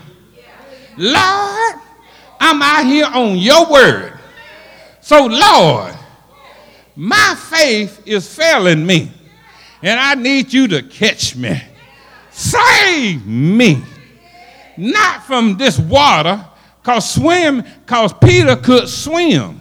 Lord, 0.97 1.75
I'm 2.41 2.63
out 2.63 2.85
here 2.87 3.07
on 3.07 3.37
your 3.37 3.69
word. 3.71 4.13
So, 5.01 5.27
Lord, 5.27 5.93
my 6.95 7.35
faith 7.51 8.03
is 8.07 8.33
failing 8.33 8.87
me, 8.87 9.11
and 9.83 9.99
I 9.99 10.15
need 10.15 10.53
you 10.53 10.69
to 10.69 10.83
catch 10.83 11.35
me. 11.35 11.61
Save 12.31 13.27
me. 13.27 13.83
Not 14.77 15.25
from 15.25 15.57
this 15.57 15.79
water, 15.79 16.45
because 16.81 17.13
swim, 17.15 17.63
because 17.85 18.13
Peter 18.13 18.57
could 18.57 18.89
swim. 18.89 19.61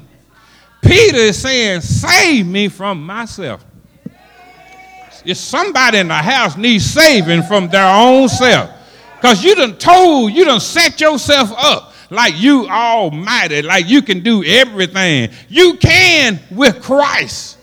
Peter 0.83 1.17
is 1.17 1.41
saying, 1.41 1.81
save 1.81 2.45
me 2.45 2.67
from 2.67 3.03
myself. 3.03 3.65
If 5.25 5.37
somebody 5.37 5.99
in 5.99 6.07
the 6.09 6.15
house 6.15 6.57
needs 6.57 6.85
saving 6.85 7.43
from 7.43 7.69
their 7.69 7.87
own 7.87 8.27
self, 8.27 8.69
because 9.15 9.43
you 9.43 9.55
done 9.55 9.77
told, 9.77 10.33
you 10.33 10.43
done 10.43 10.59
set 10.59 10.99
yourself 10.99 11.51
up 11.57 11.93
like 12.09 12.39
you 12.39 12.67
almighty, 12.67 13.61
like 13.61 13.87
you 13.87 14.01
can 14.01 14.19
do 14.21 14.43
everything. 14.43 15.29
You 15.49 15.75
can 15.77 16.39
with 16.51 16.81
Christ. 16.81 17.57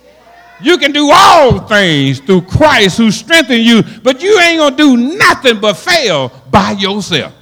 You 0.62 0.76
can 0.76 0.92
do 0.92 1.10
all 1.10 1.60
things 1.60 2.20
through 2.20 2.42
Christ 2.42 2.98
who 2.98 3.10
strengthens 3.10 3.66
you, 3.66 3.82
but 4.02 4.22
you 4.22 4.38
ain't 4.40 4.58
gonna 4.58 4.76
do 4.76 4.96
nothing 4.96 5.60
but 5.60 5.74
fail 5.74 6.30
by 6.50 6.72
yourself. 6.72 7.32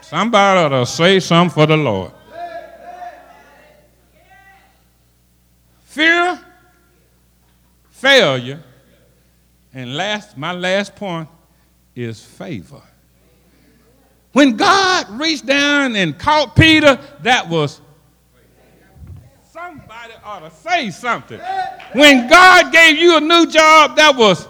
Somebody 0.00 0.60
ought 0.60 0.78
to 0.78 0.86
say 0.86 1.20
something 1.20 1.54
for 1.54 1.66
the 1.66 1.76
Lord. 1.76 2.12
Fear, 5.84 6.38
failure, 7.90 8.62
and 9.76 9.94
last, 9.94 10.38
my 10.38 10.52
last 10.52 10.96
point 10.96 11.28
is 11.94 12.24
favor. 12.24 12.80
When 14.32 14.56
God 14.56 15.10
reached 15.10 15.44
down 15.44 15.96
and 15.96 16.18
caught 16.18 16.56
Peter, 16.56 16.98
that 17.20 17.46
was 17.46 17.82
somebody 19.52 20.14
ought 20.24 20.38
to 20.38 20.50
say 20.50 20.90
something. 20.90 21.38
When 21.92 22.26
God 22.26 22.72
gave 22.72 22.96
you 22.96 23.18
a 23.18 23.20
new 23.20 23.46
job, 23.46 23.96
that 23.96 24.16
was 24.16 24.48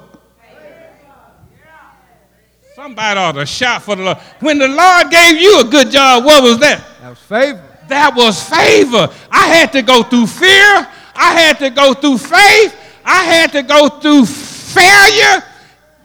somebody 2.77 3.19
ought 3.19 3.33
to 3.33 3.47
shout 3.47 3.83
for 3.83 3.97
the 3.97 4.05
Lord. 4.05 4.19
When 4.39 4.59
the 4.59 4.69
Lord 4.69 5.11
gave 5.11 5.41
you 5.41 5.61
a 5.61 5.65
good 5.65 5.91
job, 5.91 6.25
what 6.25 6.45
was 6.45 6.61
that? 6.61 6.85
That 7.01 7.11
was 7.11 7.19
favor. 7.19 7.79
That 7.89 8.15
was 8.15 8.49
favor. 8.49 9.13
I 9.33 9.47
had 9.49 9.73
to 9.73 9.83
go 9.83 10.05
through 10.05 10.29
fear. 10.29 10.89
I 11.17 11.33
had 11.35 11.59
to 11.59 11.71
go 11.71 11.95
through 11.95 12.19
faith. 12.19 12.77
I 13.05 13.25
had 13.25 13.51
to 13.53 13.63
go 13.63 13.89
through 13.89 14.27
failure, 14.77 15.43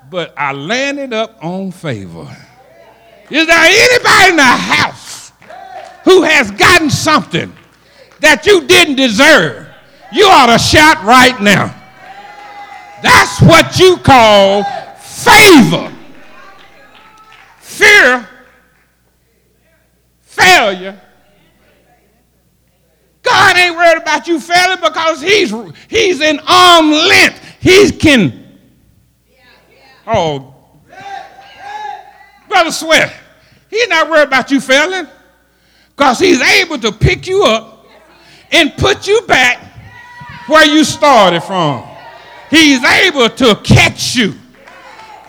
but 0.10 0.34
I 0.38 0.54
landed 0.54 1.14
up 1.14 1.44
on 1.44 1.72
favor. 1.72 2.28
Is 3.30 3.48
there 3.48 3.58
anybody 3.58 4.30
in 4.32 4.36
the 4.38 4.44
house 4.44 5.32
who 6.04 6.24
has 6.24 6.52
gotten 6.52 6.90
something 6.90 7.54
that 8.20 8.46
you 8.46 8.68
didn't 8.68 8.96
deserve? 8.96 9.68
You 10.12 10.26
ought 10.26 10.48
to 10.48 10.60
shout 10.60 11.04
right 11.04 11.40
now. 11.42 11.76
That's 13.02 13.42
what 13.42 13.80
you 13.80 13.98
call 13.98 14.64
favor. 15.00 15.94
Fear, 17.60 18.28
failure. 20.22 21.02
God 23.24 23.58
ain't 23.58 23.76
worried 23.76 24.02
about 24.02 24.28
you 24.28 24.40
failing 24.40 24.80
because 24.82 25.22
he's, 25.22 25.54
he's 25.88 26.22
in 26.22 26.40
arm 26.48 26.92
length. 26.92 27.40
He 27.62 27.92
can. 27.92 28.41
Oh, 30.14 30.54
Brother 32.48 32.72
Sweat, 32.72 33.14
he's 33.70 33.88
not 33.88 34.10
worried 34.10 34.28
about 34.28 34.52
you 34.52 34.60
failing 34.60 35.08
because 35.96 36.20
he's 36.20 36.42
able 36.42 36.78
to 36.80 36.92
pick 36.92 37.28
you 37.28 37.44
up 37.44 37.86
and 38.52 38.76
put 38.76 39.08
you 39.08 39.22
back 39.22 39.60
where 40.48 40.66
you 40.66 40.84
started 40.84 41.42
from. 41.42 41.88
He's 42.50 42.84
able 42.84 43.30
to 43.30 43.56
catch 43.64 44.16
you 44.16 44.36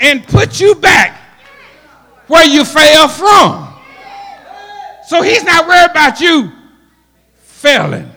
and 0.00 0.26
put 0.26 0.60
you 0.60 0.74
back 0.74 1.20
where 2.26 2.44
you 2.44 2.64
fell 2.64 3.08
from. 3.08 3.72
So 5.06 5.22
he's 5.22 5.44
not 5.44 5.68
worried 5.68 5.90
about 5.90 6.20
you 6.20 6.50
failing. 7.42 8.10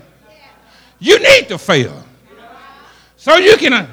You 1.00 1.20
need 1.20 1.48
to 1.50 1.58
fail 1.58 2.04
so 3.18 3.38
you 3.38 3.58
can 3.58 3.74
uh, 3.74 3.88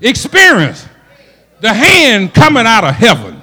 experience 0.00 0.86
the 1.60 1.72
hand 1.72 2.34
coming 2.34 2.66
out 2.66 2.84
of 2.84 2.94
heaven 2.94 3.40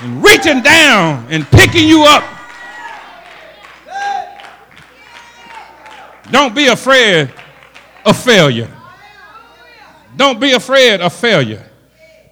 and 0.00 0.22
reaching 0.24 0.60
down 0.60 1.26
and 1.30 1.46
picking 1.46 1.88
you 1.88 2.04
up. 2.04 2.24
Don't 6.30 6.54
be 6.54 6.66
afraid 6.66 7.32
of 8.04 8.22
failure. 8.22 8.70
Don't 10.16 10.40
be 10.40 10.52
afraid 10.52 11.00
of 11.00 11.12
failure. 11.12 11.64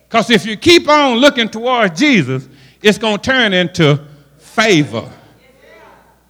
Because 0.09 0.31
if 0.31 0.45
you 0.45 0.57
keep 0.57 0.89
on 0.89 1.17
looking 1.19 1.49
towards 1.49 1.99
Jesus, 1.99 2.49
it's 2.83 2.99
going 2.99 3.17
to 3.19 3.23
turn 3.23 3.53
into 3.53 4.05
favor. 4.39 5.11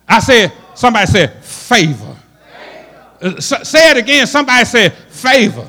I 0.09 0.21
said, 0.21 0.53
somebody 0.75 1.07
said 1.07 1.45
favor. 1.45 2.17
Uh, 3.21 3.41
say 3.41 3.91
it 3.91 3.97
again. 3.97 4.27
Somebody 4.27 4.65
said 4.65 4.93
favor. 4.93 5.69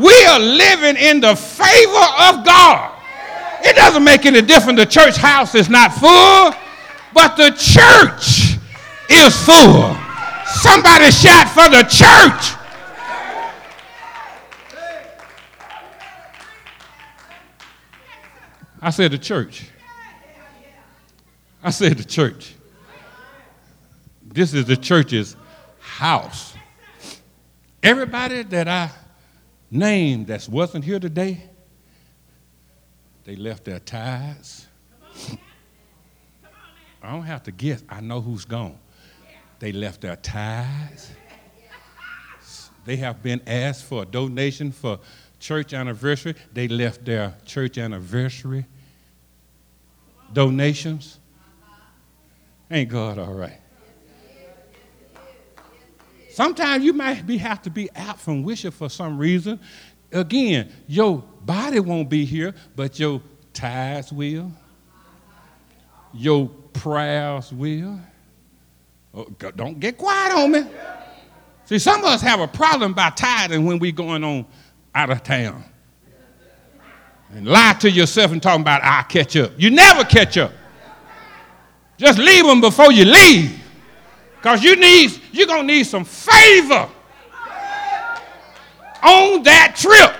We 0.00 0.24
are 0.26 0.40
living 0.40 0.96
in 0.96 1.20
the 1.20 1.34
favor 1.36 2.06
of 2.20 2.44
God. 2.44 2.98
It 3.64 3.76
doesn't 3.76 4.02
make 4.02 4.26
any 4.26 4.42
difference. 4.42 4.78
The 4.78 4.86
church 4.86 5.16
house 5.16 5.54
is 5.54 5.68
not 5.68 5.92
full, 5.92 6.52
but 7.14 7.36
the 7.36 7.50
church 7.50 8.58
is 9.08 9.36
full. 9.44 9.96
Somebody 10.46 11.10
shout 11.10 11.48
for 11.48 11.68
the 11.70 11.82
church. 11.88 12.58
I 18.80 18.90
said 18.90 19.12
the 19.12 19.18
church. 19.18 19.70
I 21.62 21.70
said 21.70 21.96
the 21.96 22.04
church. 22.04 22.54
This 24.26 24.54
is 24.54 24.64
the 24.64 24.76
church's 24.76 25.36
house. 25.78 26.54
Everybody 27.82 28.42
that 28.42 28.66
I 28.66 28.90
named 29.72 30.26
that 30.28 30.46
wasn't 30.48 30.84
here 30.84 31.00
today, 31.00 31.48
they 33.24 33.36
left 33.36 33.64
their 33.64 33.78
tithes. 33.78 34.66
I 37.02 37.10
don't 37.10 37.22
have 37.24 37.42
to 37.44 37.50
guess. 37.50 37.82
I 37.88 38.00
know 38.00 38.20
who's 38.20 38.44
gone. 38.44 38.78
They 39.58 39.72
left 39.72 40.02
their 40.02 40.16
tithes. 40.16 41.10
They 42.84 42.96
have 42.96 43.22
been 43.22 43.40
asked 43.46 43.84
for 43.84 44.02
a 44.02 44.06
donation 44.06 44.72
for 44.72 44.98
church 45.40 45.72
anniversary. 45.72 46.34
They 46.52 46.68
left 46.68 47.04
their 47.04 47.34
church 47.44 47.78
anniversary 47.78 48.66
donations. 50.32 51.18
Ain't 52.70 52.90
God 52.90 53.18
all 53.18 53.34
right? 53.34 53.61
Sometimes 56.32 56.82
you 56.82 56.92
might 56.94 57.26
be, 57.26 57.36
have 57.36 57.60
to 57.62 57.70
be 57.70 57.90
out 57.94 58.18
from 58.18 58.42
wishing 58.42 58.70
for 58.70 58.88
some 58.88 59.18
reason. 59.18 59.60
Again, 60.10 60.72
your 60.86 61.22
body 61.44 61.78
won't 61.80 62.08
be 62.08 62.24
here, 62.24 62.54
but 62.74 62.98
your 62.98 63.20
tithes 63.52 64.12
will, 64.12 64.50
your 66.14 66.48
prayers 66.72 67.52
will. 67.52 67.98
Oh, 69.14 69.24
don't 69.56 69.78
get 69.78 69.98
quiet 69.98 70.34
on 70.34 70.52
me. 70.52 70.64
See, 71.66 71.78
some 71.78 72.00
of 72.00 72.06
us 72.06 72.22
have 72.22 72.40
a 72.40 72.48
problem 72.48 72.94
by 72.94 73.10
tithing 73.10 73.64
when 73.66 73.78
we 73.78 73.92
going 73.92 74.24
on 74.24 74.46
out 74.94 75.10
of 75.10 75.22
town. 75.22 75.64
And 77.34 77.46
lie 77.46 77.74
to 77.80 77.90
yourself 77.90 78.32
and 78.32 78.42
talking 78.42 78.62
about, 78.62 78.82
I'll 78.82 79.04
catch 79.04 79.36
up. 79.36 79.52
You 79.58 79.70
never 79.70 80.04
catch 80.04 80.36
up. 80.38 80.52
Just 81.98 82.18
leave 82.18 82.44
them 82.44 82.60
before 82.60 82.90
you 82.90 83.04
leave. 83.04 83.61
Because 84.42 84.64
you 84.64 84.74
need, 84.74 85.12
you're 85.30 85.46
going 85.46 85.68
to 85.68 85.72
need 85.72 85.84
some 85.84 86.04
favor 86.04 86.88
on 89.00 89.42
that 89.44 89.76
trip. 89.76 90.16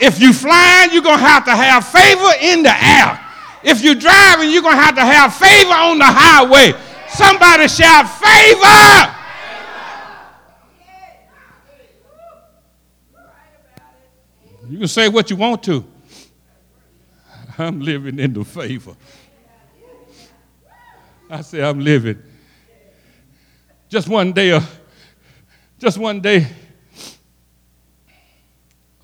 If 0.00 0.20
you're 0.20 0.32
flying, 0.32 0.92
you're 0.92 1.02
going 1.02 1.18
to 1.18 1.24
have 1.24 1.44
to 1.46 1.50
have 1.50 1.84
favor 1.84 2.30
in 2.40 2.62
the 2.62 2.70
air. 2.70 3.18
If 3.64 3.82
you're 3.82 3.96
driving, 3.96 4.52
you're 4.52 4.62
going 4.62 4.76
to 4.76 4.80
have 4.80 4.94
to 4.94 5.00
have 5.00 5.34
favor 5.34 5.72
on 5.72 5.98
the 5.98 6.04
highway. 6.04 6.72
Somebody 7.08 7.66
shout 7.66 8.08
favor. 8.08 9.18
You 14.70 14.78
can 14.78 14.86
say 14.86 15.08
what 15.08 15.30
you 15.30 15.36
want 15.36 15.64
to. 15.64 15.84
I'm 17.58 17.80
living 17.80 18.20
in 18.20 18.32
the 18.32 18.44
favor. 18.44 18.94
I 21.28 21.40
say 21.40 21.60
I'm 21.60 21.80
living. 21.80 22.22
Just 23.92 24.08
one 24.08 24.32
day, 24.32 24.52
uh, 24.52 24.62
just 25.78 25.98
one 25.98 26.18
day, 26.22 26.46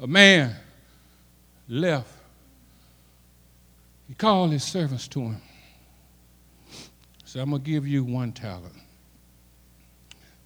a 0.01 0.07
man 0.07 0.57
left. 1.68 2.11
He 4.09 4.14
called 4.14 4.51
his 4.51 4.64
servants 4.64 5.07
to 5.09 5.20
him. 5.20 5.42
Said, 7.27 7.42
I'm 7.42 7.51
going 7.51 7.61
to 7.62 7.70
give 7.70 7.87
you 7.87 8.03
one 8.03 8.33
talent. 8.33 8.72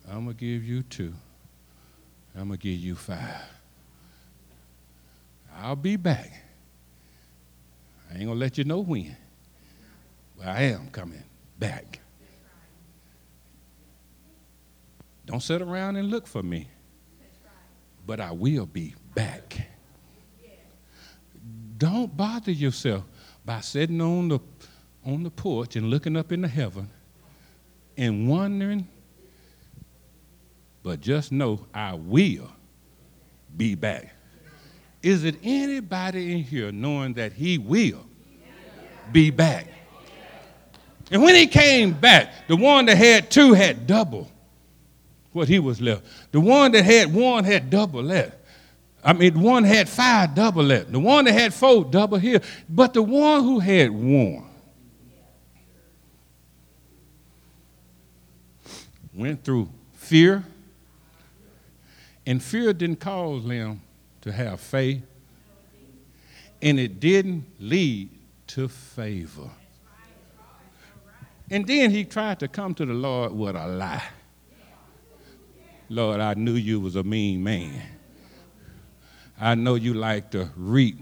I'm 0.09 0.24
going 0.24 0.37
to 0.37 0.40
give 0.44 0.64
you 0.64 0.83
two. 0.83 1.14
I'm 2.35 2.48
going 2.48 2.59
to 2.59 2.68
give 2.68 2.81
you 2.81 2.96
five. 2.96 3.44
I'll 5.57 5.76
be 5.76 5.94
back. 5.94 6.33
I 8.11 8.14
ain't 8.14 8.24
going 8.24 8.35
to 8.38 8.40
let 8.40 8.59
you 8.59 8.64
know 8.64 8.81
when. 8.81 9.16
But 10.37 10.48
I 10.48 10.62
am 10.62 10.88
coming 10.90 11.22
back. 11.61 12.00
Don't 15.33 15.40
sit 15.40 15.62
around 15.62 15.97
and 15.97 16.11
look 16.11 16.27
for 16.27 16.42
me. 16.42 16.68
But 18.07 18.21
I 18.21 18.33
will 18.33 18.66
be 18.66 18.95
back. 19.14 19.66
Don't 21.79 22.14
bother 22.14 22.53
yourself 22.53 23.05
by 23.42 23.62
sitting 23.62 24.03
on 24.03 24.29
the 24.29 24.40
on 25.07 25.23
the 25.23 25.31
porch 25.31 25.75
and 25.75 25.88
looking 25.88 26.18
up 26.18 26.33
into 26.33 26.49
heaven 26.49 26.90
and 27.97 28.29
wondering, 28.29 28.87
but 30.83 31.01
just 31.01 31.33
know 31.33 31.66
I 31.73 31.95
will 31.95 32.51
be 33.57 33.75
back. 33.75 34.14
Is 35.03 35.25
it 35.25 35.37
anybody 35.42 36.33
in 36.33 36.42
here 36.42 36.71
knowing 36.71 37.14
that 37.14 37.33
he 37.33 37.57
will 37.57 38.05
be 39.11 39.31
back? 39.31 39.66
And 41.11 41.23
when 41.23 41.35
he 41.35 41.47
came 41.47 41.95
back, 41.95 42.47
the 42.49 42.57
one 42.57 42.85
that 42.85 42.99
had 42.99 43.31
two 43.31 43.55
had 43.55 43.87
double 43.87 44.31
what 45.33 45.49
he 45.49 45.59
was 45.59 45.81
left. 45.81 46.05
The 46.33 46.40
one 46.40 46.73
that 46.73 46.85
had 46.85 47.12
one 47.12 47.45
had 47.45 47.71
double 47.71 48.03
left. 48.03 48.37
I 49.05 49.12
mean, 49.12 49.40
one 49.40 49.64
had 49.64 49.88
five 49.88 50.35
double 50.35 50.62
left. 50.62 50.92
The 50.92 51.01
one 51.01 51.25
that 51.25 51.33
had 51.33 51.53
four 51.53 51.85
double 51.85 52.18
here. 52.18 52.40
But 52.68 52.95
the 52.95 53.03
one 53.03 53.42
who 53.42 53.59
had 53.59 53.90
one 53.90 54.45
went 59.14 59.45
through 59.45 59.68
fear, 59.95 60.45
and 62.27 62.42
fear 62.42 62.73
didn't 62.73 63.01
cause 63.01 63.45
them 63.45 63.81
to 64.21 64.33
have 64.33 64.61
faith, 64.61 65.03
and 66.61 66.79
it 66.79 67.01
didn't 67.01 67.45
lead 67.59 68.09
to 68.47 68.68
favor. 68.68 69.51
And 71.51 71.66
then 71.66 71.90
he 71.90 72.05
tried 72.05 72.38
to 72.40 72.49
come 72.49 72.75
to 72.75 72.87
the 72.87 72.95
Lord 72.95 73.33
with 73.33 73.57
a 73.57 73.66
lie. 73.66 74.03
Lord, 75.92 76.20
I 76.20 76.33
knew 76.33 76.55
you 76.55 76.81
was 76.81 76.96
a 76.96 77.02
mean 77.02 77.42
man. 77.44 77.83
I 79.38 79.55
know 79.55 79.74
you 79.74 79.92
like 79.92 80.31
to 80.31 80.48
reap 80.57 80.96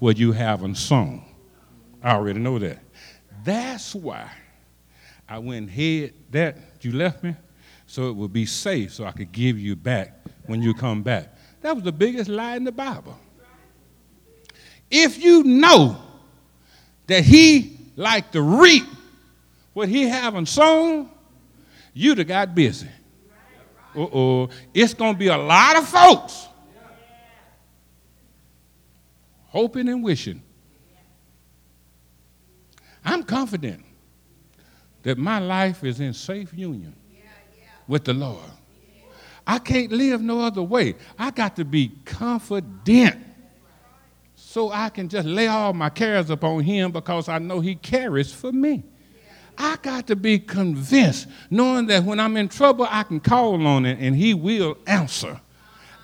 what 0.00 0.16
you 0.16 0.32
haven't 0.32 0.74
sown. 0.74 1.24
I 2.02 2.16
already 2.16 2.40
know 2.40 2.58
that. 2.58 2.80
That's 3.44 3.94
why 3.94 4.28
I 5.28 5.38
went 5.38 5.68
ahead 5.68 6.12
that 6.32 6.58
you 6.80 6.90
left 6.90 7.22
me 7.22 7.36
so 7.86 8.08
it 8.08 8.16
would 8.16 8.32
be 8.32 8.46
safe 8.46 8.92
so 8.92 9.04
I 9.04 9.12
could 9.12 9.30
give 9.30 9.60
you 9.60 9.76
back 9.76 10.18
when 10.46 10.60
you 10.60 10.74
come 10.74 11.04
back. 11.04 11.32
That 11.60 11.76
was 11.76 11.84
the 11.84 11.92
biggest 11.92 12.28
lie 12.28 12.56
in 12.56 12.64
the 12.64 12.72
Bible. 12.72 13.16
If 14.90 15.22
you 15.22 15.44
know 15.44 16.02
that 17.06 17.22
he 17.22 17.78
like 17.94 18.32
to 18.32 18.42
reap 18.42 18.86
what 19.72 19.88
he 19.88 20.08
haven't 20.08 20.46
sown, 20.46 21.10
you'd 21.92 22.18
have 22.18 22.26
got 22.26 22.56
busy. 22.56 22.88
Uh-oh. 23.96 24.48
It's 24.72 24.94
going 24.94 25.14
to 25.14 25.18
be 25.18 25.28
a 25.28 25.36
lot 25.36 25.76
of 25.76 25.88
folks 25.88 26.48
hoping 29.54 29.88
and 29.88 30.02
wishing. 30.02 30.42
I'm 33.04 33.22
confident 33.22 33.84
that 35.04 35.16
my 35.16 35.38
life 35.38 35.84
is 35.84 36.00
in 36.00 36.12
safe 36.12 36.52
union 36.52 36.96
with 37.86 38.04
the 38.04 38.14
Lord. 38.14 38.50
I 39.46 39.58
can't 39.58 39.92
live 39.92 40.20
no 40.22 40.40
other 40.40 40.62
way. 40.62 40.96
I 41.18 41.30
got 41.30 41.54
to 41.56 41.64
be 41.64 41.92
confident 42.04 43.16
so 44.34 44.72
I 44.72 44.88
can 44.88 45.08
just 45.08 45.28
lay 45.28 45.46
all 45.46 45.72
my 45.72 45.90
cares 45.90 46.30
upon 46.30 46.60
Him 46.64 46.90
because 46.90 47.28
I 47.28 47.38
know 47.38 47.60
He 47.60 47.74
cares 47.74 48.32
for 48.32 48.50
me. 48.50 48.82
I 49.56 49.76
got 49.82 50.06
to 50.08 50.16
be 50.16 50.38
convinced, 50.38 51.28
knowing 51.50 51.86
that 51.86 52.04
when 52.04 52.20
I'm 52.20 52.36
in 52.36 52.48
trouble, 52.48 52.86
I 52.90 53.02
can 53.02 53.20
call 53.20 53.66
on 53.66 53.86
it 53.86 53.98
and 54.00 54.16
He 54.16 54.34
will 54.34 54.76
answer. 54.86 55.40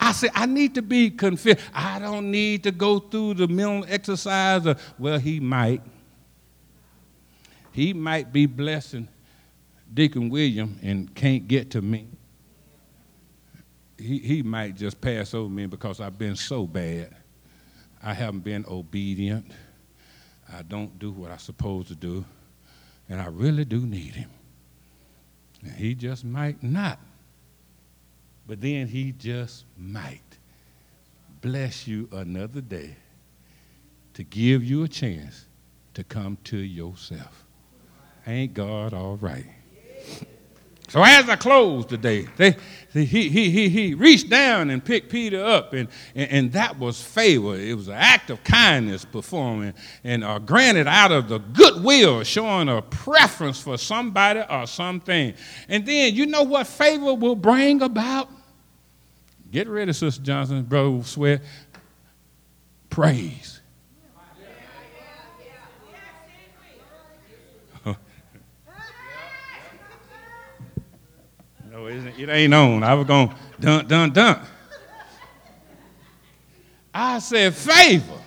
I 0.00 0.12
say, 0.12 0.28
I 0.34 0.46
need 0.46 0.74
to 0.76 0.82
be 0.82 1.10
convinced. 1.10 1.62
I 1.74 1.98
don't 1.98 2.30
need 2.30 2.62
to 2.64 2.72
go 2.72 2.98
through 2.98 3.34
the 3.34 3.48
mental 3.48 3.84
exercise 3.88 4.64
of, 4.66 4.80
well, 4.98 5.18
He 5.18 5.40
might. 5.40 5.82
He 7.72 7.92
might 7.92 8.32
be 8.32 8.46
blessing 8.46 9.08
Deacon 9.92 10.28
William 10.28 10.78
and 10.82 11.14
can't 11.14 11.46
get 11.46 11.70
to 11.72 11.82
me. 11.82 12.06
He, 13.98 14.18
he 14.18 14.42
might 14.42 14.76
just 14.76 15.00
pass 15.00 15.34
over 15.34 15.50
me 15.50 15.66
because 15.66 16.00
I've 16.00 16.18
been 16.18 16.36
so 16.36 16.66
bad. 16.66 17.14
I 18.02 18.14
haven't 18.14 18.40
been 18.40 18.64
obedient. 18.66 19.52
I 20.52 20.62
don't 20.62 20.98
do 20.98 21.12
what 21.12 21.30
I'm 21.30 21.38
supposed 21.38 21.88
to 21.88 21.94
do. 21.94 22.24
And 23.10 23.20
I 23.20 23.26
really 23.26 23.64
do 23.64 23.80
need 23.80 24.14
him. 24.14 24.30
And 25.62 25.72
he 25.72 25.94
just 25.94 26.24
might 26.24 26.62
not. 26.62 26.98
But 28.46 28.60
then 28.60 28.86
he 28.86 29.12
just 29.12 29.64
might 29.76 30.38
bless 31.42 31.86
you 31.86 32.08
another 32.12 32.60
day 32.60 32.96
to 34.14 34.22
give 34.22 34.64
you 34.64 34.84
a 34.84 34.88
chance 34.88 35.46
to 35.94 36.04
come 36.04 36.38
to 36.44 36.56
yourself. 36.56 37.44
Ain't 38.26 38.54
God 38.54 38.94
all 38.94 39.16
right? 39.16 39.46
So 40.90 41.04
as 41.04 41.28
I 41.28 41.36
close 41.36 41.86
today, 41.86 42.26
they, 42.36 42.56
he, 42.92 43.04
he, 43.04 43.48
he, 43.48 43.68
he 43.68 43.94
reached 43.94 44.28
down 44.28 44.70
and 44.70 44.84
picked 44.84 45.08
Peter 45.08 45.44
up, 45.44 45.72
and, 45.72 45.88
and, 46.16 46.30
and 46.32 46.52
that 46.52 46.80
was 46.80 47.00
favor. 47.00 47.54
It 47.54 47.76
was 47.76 47.86
an 47.86 47.94
act 47.94 48.28
of 48.28 48.42
kindness 48.42 49.04
performing, 49.04 49.74
and 50.02 50.24
uh, 50.24 50.40
granted 50.40 50.88
out 50.88 51.12
of 51.12 51.28
the 51.28 51.38
goodwill, 51.38 52.24
showing 52.24 52.68
a 52.68 52.82
preference 52.82 53.60
for 53.60 53.78
somebody 53.78 54.42
or 54.50 54.66
something. 54.66 55.32
And 55.68 55.86
then 55.86 56.12
you 56.12 56.26
know 56.26 56.42
what 56.42 56.66
favor 56.66 57.14
will 57.14 57.36
bring 57.36 57.82
about? 57.82 58.28
Get 59.52 59.68
ready, 59.68 59.92
Sister 59.92 60.20
Johnson, 60.20 60.64
Brother 60.64 61.04
Sweat. 61.04 61.40
Praise. 62.88 63.59
No, 71.90 72.12
it 72.16 72.28
ain't 72.28 72.54
on. 72.54 72.82
I 72.84 72.94
was 72.94 73.06
going 73.06 73.34
dun 73.58 73.86
dun 73.86 74.10
dun. 74.12 74.40
I 76.94 77.18
said 77.18 77.54
favor. 77.54 78.18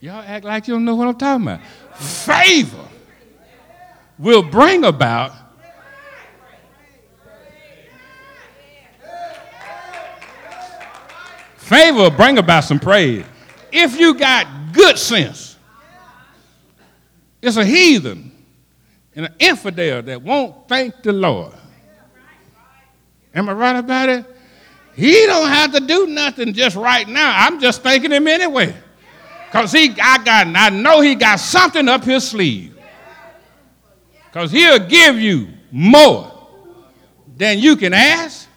Y'all 0.00 0.22
act 0.26 0.44
like 0.44 0.66
you 0.66 0.74
don't 0.74 0.84
know 0.84 0.94
what 0.94 1.08
I'm 1.08 1.16
talking 1.16 1.46
about. 1.46 1.64
Favor 1.96 2.88
will 4.18 4.42
bring 4.42 4.84
about 4.84 5.32
Favor 11.56 12.10
bring 12.10 12.36
about 12.38 12.64
some 12.64 12.78
praise. 12.78 13.24
If 13.72 13.98
you 13.98 14.14
got 14.14 14.46
good 14.72 14.98
sense, 14.98 15.56
it's 17.40 17.56
a 17.56 17.64
heathen 17.64 18.31
and 19.14 19.26
an 19.26 19.34
infidel 19.38 20.02
that 20.02 20.22
won't 20.22 20.68
thank 20.68 21.02
the 21.02 21.12
Lord. 21.12 21.52
Am 23.34 23.48
I 23.48 23.52
right 23.52 23.76
about 23.76 24.08
it? 24.08 24.26
He 24.94 25.26
don't 25.26 25.48
have 25.48 25.72
to 25.72 25.80
do 25.80 26.06
nothing 26.06 26.52
just 26.52 26.76
right 26.76 27.08
now. 27.08 27.46
I'm 27.46 27.60
just 27.60 27.82
thanking 27.82 28.10
him 28.10 28.26
anyway. 28.26 28.74
Because 29.46 29.72
he 29.72 29.94
I 30.00 30.22
got 30.22 30.46
I 30.54 30.68
know 30.70 31.00
he 31.00 31.14
got 31.14 31.40
something 31.40 31.88
up 31.88 32.04
his 32.04 32.28
sleeve. 32.28 32.76
Because 34.26 34.50
he'll 34.50 34.86
give 34.86 35.18
you 35.18 35.48
more 35.70 36.30
than 37.36 37.58
you 37.58 37.76
can 37.76 37.92
ask. 37.92 38.48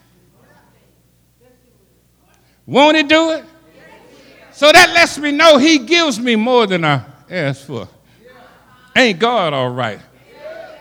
Won't 2.65 2.97
he 2.97 3.03
do 3.03 3.31
it? 3.31 3.45
So 4.51 4.71
that 4.71 4.91
lets 4.93 5.17
me 5.17 5.31
know 5.31 5.57
he 5.57 5.79
gives 5.79 6.19
me 6.19 6.35
more 6.35 6.65
than 6.65 6.85
I 6.85 7.03
ask 7.29 7.65
for. 7.65 7.87
Ain't 8.95 9.19
God 9.19 9.53
all 9.53 9.69
right? 9.69 9.99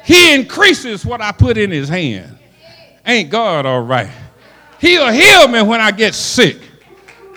He 0.04 0.34
increases 0.34 1.04
what 1.04 1.20
I 1.20 1.32
put 1.32 1.56
in 1.56 1.70
his 1.70 1.88
hand. 1.88 2.38
Ain't 3.06 3.30
God 3.30 3.66
all 3.66 3.82
right? 3.82 4.10
He'll 4.78 5.10
heal 5.10 5.48
me 5.48 5.62
when 5.62 5.80
I 5.80 5.90
get 5.90 6.14
sick. 6.14 6.58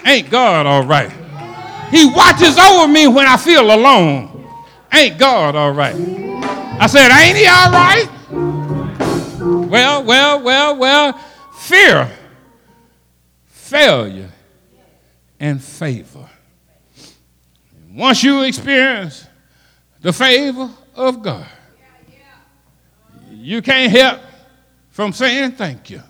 Ain't 0.05 0.29
God 0.29 0.65
all 0.65 0.83
right? 0.85 1.11
He 1.91 2.05
watches 2.09 2.57
over 2.57 2.87
me 2.87 3.07
when 3.07 3.25
I 3.25 3.37
feel 3.37 3.73
alone. 3.73 4.45
Ain't 4.91 5.17
God 5.17 5.55
all 5.55 5.71
right? 5.71 5.95
I 5.95 6.87
said, 6.87 7.09
Ain't 7.09 7.37
he 7.37 7.47
all 7.47 7.71
right? 7.71 8.17
Well, 9.69 10.03
well, 10.03 10.43
well, 10.43 10.77
well, 10.77 11.13
fear, 11.53 12.11
failure, 13.45 14.29
and 15.39 15.61
favor. 15.61 16.29
Once 17.91 18.23
you 18.23 18.43
experience 18.43 19.25
the 20.01 20.13
favor 20.13 20.69
of 20.95 21.21
God, 21.21 21.47
you 23.47 23.61
can't 23.61 23.89
help 23.89 24.19
from 24.89 25.13
saying 25.13 25.53
thank 25.53 25.89
you. 25.89 26.03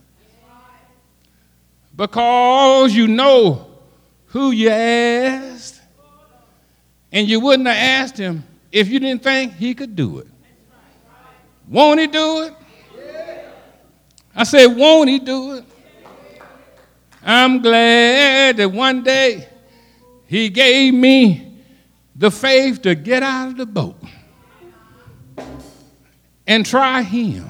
Because 1.96 2.96
you 2.96 3.08
know 3.08 3.68
who 4.26 4.50
you 4.50 4.70
asked, 4.70 5.80
and 7.12 7.28
you 7.30 7.40
wouldn't 7.40 7.68
have 7.68 7.78
asked 7.78 8.18
him 8.18 8.44
if 8.72 8.88
you 8.90 9.00
didn't 9.00 9.22
think 9.22 9.54
he 9.54 9.76
could 9.76 9.96
do 9.96 10.18
it. 10.18 10.28
Won't 11.68 12.00
he 12.00 12.08
do 12.08 12.42
it? 12.46 12.54
I 14.36 14.44
said, 14.44 14.76
won't 14.76 15.08
he 15.08 15.20
do 15.20 15.58
it? 15.58 15.66
I'm 17.22 17.62
glad 17.62 18.58
that 18.58 18.72
one 18.72 19.04
day 19.04 19.48
he 20.26 20.50
gave 20.50 20.92
me 20.92 21.62
the 22.16 22.32
faith 22.32 22.82
to 22.82 22.96
get 22.96 23.22
out 23.22 23.50
of 23.50 23.58
the 23.58 23.68
boat 23.68 24.02
and 26.48 26.66
try 26.66 27.02
him. 27.02 27.50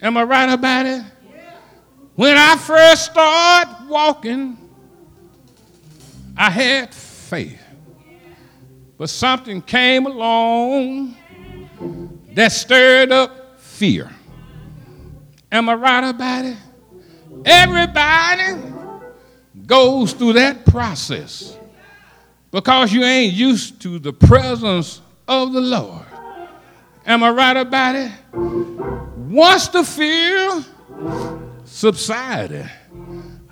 Am 0.00 0.16
I 0.16 0.24
right 0.24 0.50
about 0.50 0.86
it? 0.86 1.02
When 2.14 2.36
I 2.36 2.56
first 2.56 3.06
started 3.06 3.88
walking, 3.88 4.56
I 6.36 6.50
had 6.50 6.94
faith. 6.94 7.60
But 8.96 9.10
something 9.10 9.60
came 9.62 10.06
along 10.06 11.16
that 12.32 12.52
stirred 12.52 13.12
up 13.12 13.60
fear. 13.60 14.10
Am 15.50 15.68
I 15.68 15.74
right 15.74 16.08
about 16.08 16.44
it? 16.44 16.56
Everybody 17.44 18.72
goes 19.66 20.12
through 20.12 20.34
that 20.34 20.64
process 20.66 21.56
because 22.50 22.92
you 22.92 23.02
ain't 23.02 23.32
used 23.32 23.80
to 23.82 23.98
the 23.98 24.12
presence 24.12 25.00
of 25.26 25.52
the 25.52 25.60
Lord. 25.60 26.03
Am 27.06 27.22
I 27.22 27.30
right 27.30 27.56
about 27.56 27.96
it? 27.96 28.10
Once 28.32 29.68
the 29.68 29.84
fear 29.84 30.64
subsided, 31.64 32.70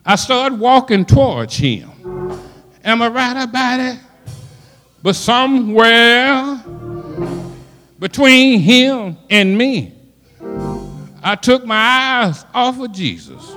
I 0.05 0.17
started 0.17 0.59
walking 0.59 1.05
towards 1.05 1.57
Him. 1.57 1.91
Am 2.83 3.03
I 3.03 3.09
right 3.09 3.43
about 3.43 3.81
it? 3.81 3.99
But 5.03 5.17
somewhere 5.17 6.63
between 7.99 8.61
Him 8.61 9.19
and 9.29 9.59
me, 9.59 9.95
I 11.23 11.37
took 11.37 11.67
my 11.67 11.77
eyes 11.77 12.45
off 12.55 12.81
of 12.81 12.93
Jesus 12.93 13.51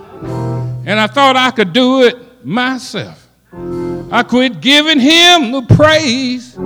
and 0.85 0.99
I 0.99 1.07
thought 1.07 1.35
I 1.35 1.51
could 1.51 1.71
do 1.71 2.03
it 2.03 2.45
myself. 2.45 3.27
I 4.11 4.23
quit 4.23 4.59
giving 4.61 4.99
Him 4.99 5.51
the 5.51 5.61
praise, 5.75 6.57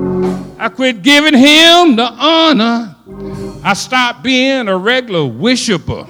I 0.57 0.69
quit 0.69 1.03
giving 1.03 1.35
Him 1.35 1.95
the 1.95 2.09
honor. 2.11 2.95
I 3.61 3.73
stopped 3.73 4.23
being 4.23 4.67
a 4.67 4.77
regular 4.77 5.25
worshiper. 5.25 6.07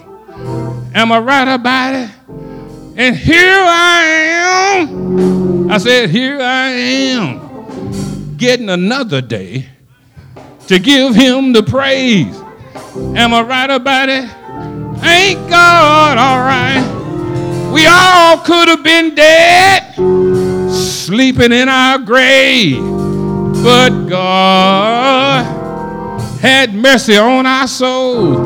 Am 0.93 1.11
I 1.11 1.19
right 1.19 1.47
about 1.47 1.95
it? 1.95 2.09
And 2.95 3.15
here 3.15 3.39
I 3.41 4.03
am. 4.77 5.71
I 5.71 5.77
said, 5.77 6.09
Here 6.09 6.39
I 6.39 6.67
am, 6.69 8.35
getting 8.37 8.69
another 8.69 9.21
day 9.21 9.67
to 10.67 10.79
give 10.79 11.15
him 11.15 11.53
the 11.53 11.63
praise. 11.63 12.35
Am 13.15 13.33
I 13.33 13.41
right 13.41 13.69
about 13.69 14.09
it? 14.09 14.25
Ain't 15.03 15.49
God 15.49 16.17
all 16.17 16.39
right? 16.39 17.71
We 17.73 17.85
all 17.87 18.37
could 18.39 18.67
have 18.67 18.83
been 18.83 19.15
dead, 19.15 19.95
sleeping 20.71 21.51
in 21.51 21.69
our 21.69 21.99
grave, 21.99 22.81
but 23.63 24.07
God 24.07 25.58
had 26.39 26.73
mercy 26.73 27.17
on 27.17 27.45
our 27.45 27.67
souls. 27.67 28.37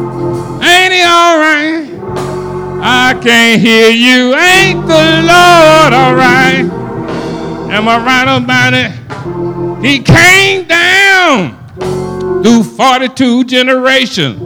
Ain't 0.63 0.93
he 0.93 1.01
all 1.01 1.37
right? 1.37 1.87
I 2.81 3.19
can't 3.21 3.61
hear 3.61 3.91
you. 3.91 4.35
Ain't 4.35 4.81
the 4.87 5.21
Lord 5.21 5.93
all 5.93 6.15
right? 6.15 6.65
Am 7.71 7.87
I 7.87 7.97
right 8.03 8.37
about 8.37 8.73
it? 8.73 9.85
He 9.85 9.99
came 9.99 10.67
down 10.67 11.55
through 12.43 12.63
42 12.63 13.43
generations. 13.43 14.39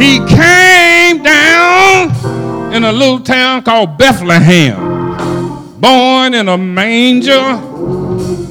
He 0.00 0.18
came 0.26 1.22
down 1.22 2.72
in 2.72 2.84
a 2.84 2.92
little 2.92 3.20
town 3.20 3.62
called 3.62 3.98
Bethlehem, 3.98 5.80
born 5.80 6.34
in 6.34 6.48
a 6.48 6.56
manger, 6.56 7.60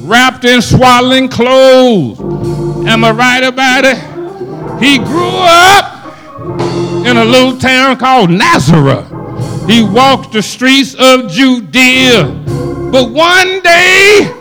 wrapped 0.06 0.44
in 0.44 0.60
swaddling 0.60 1.28
clothes. 1.28 2.20
Am 2.86 3.04
I 3.04 3.10
right 3.10 3.42
about 3.42 3.84
it? 3.84 4.13
He 4.80 4.98
grew 4.98 5.36
up 5.38 6.16
in 7.06 7.16
a 7.16 7.24
little 7.24 7.58
town 7.58 7.96
called 7.96 8.30
Nazareth. 8.30 9.08
He 9.68 9.82
walked 9.82 10.32
the 10.32 10.42
streets 10.42 10.94
of 10.98 11.30
Judea. 11.30 12.24
But 12.92 13.10
one 13.10 13.60
day, 13.60 14.32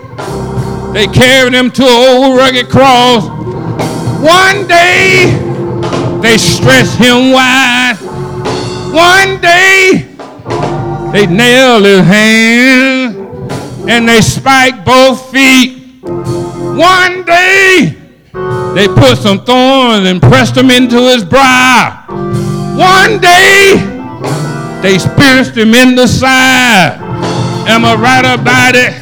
they 0.94 1.08
carried 1.08 1.54
him 1.54 1.72
to 1.72 1.84
an 1.84 1.90
old 1.90 2.38
rugged 2.38 2.70
cross. 2.70 3.24
One 4.22 4.68
day, 4.68 5.40
they 6.22 6.38
stretched 6.38 6.96
him 6.96 7.32
wide. 7.32 7.98
One 8.92 9.42
day, 9.42 10.08
they 11.12 11.26
nailed 11.26 11.86
his 11.86 12.06
hands 12.06 13.16
and 13.88 14.08
they 14.08 14.22
spiked 14.22 14.86
both 14.86 15.32
feet. 15.32 16.02
One 16.04 17.24
day, 17.24 17.98
they 18.76 18.88
put 18.88 19.20
some 19.20 19.46
thorns 19.46 20.08
and 20.08 20.20
pressed 20.20 20.56
them 20.56 20.72
into 20.72 20.98
his 20.98 21.24
brow. 21.24 22.06
One 22.76 23.22
day, 23.22 23.76
they 24.82 24.98
pierced 25.16 25.56
him 25.56 25.76
in 25.76 25.96
the 25.96 26.08
side. 26.08 26.98
Am 27.70 27.86
I 27.86 27.94
right 27.94 28.26
about 28.26 28.76
it? 28.76 28.94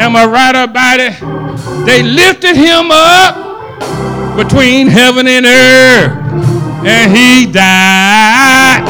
Am 0.00 0.14
I 0.14 0.24
right 0.26 0.54
about 0.54 1.00
it? 1.00 1.84
They 1.84 2.04
lifted 2.04 2.54
him 2.54 2.90
up 2.92 4.36
between 4.36 4.86
heaven 4.86 5.26
and 5.26 5.44
earth, 5.44 6.12
and 6.86 7.16
he 7.16 7.50
died. 7.50 8.86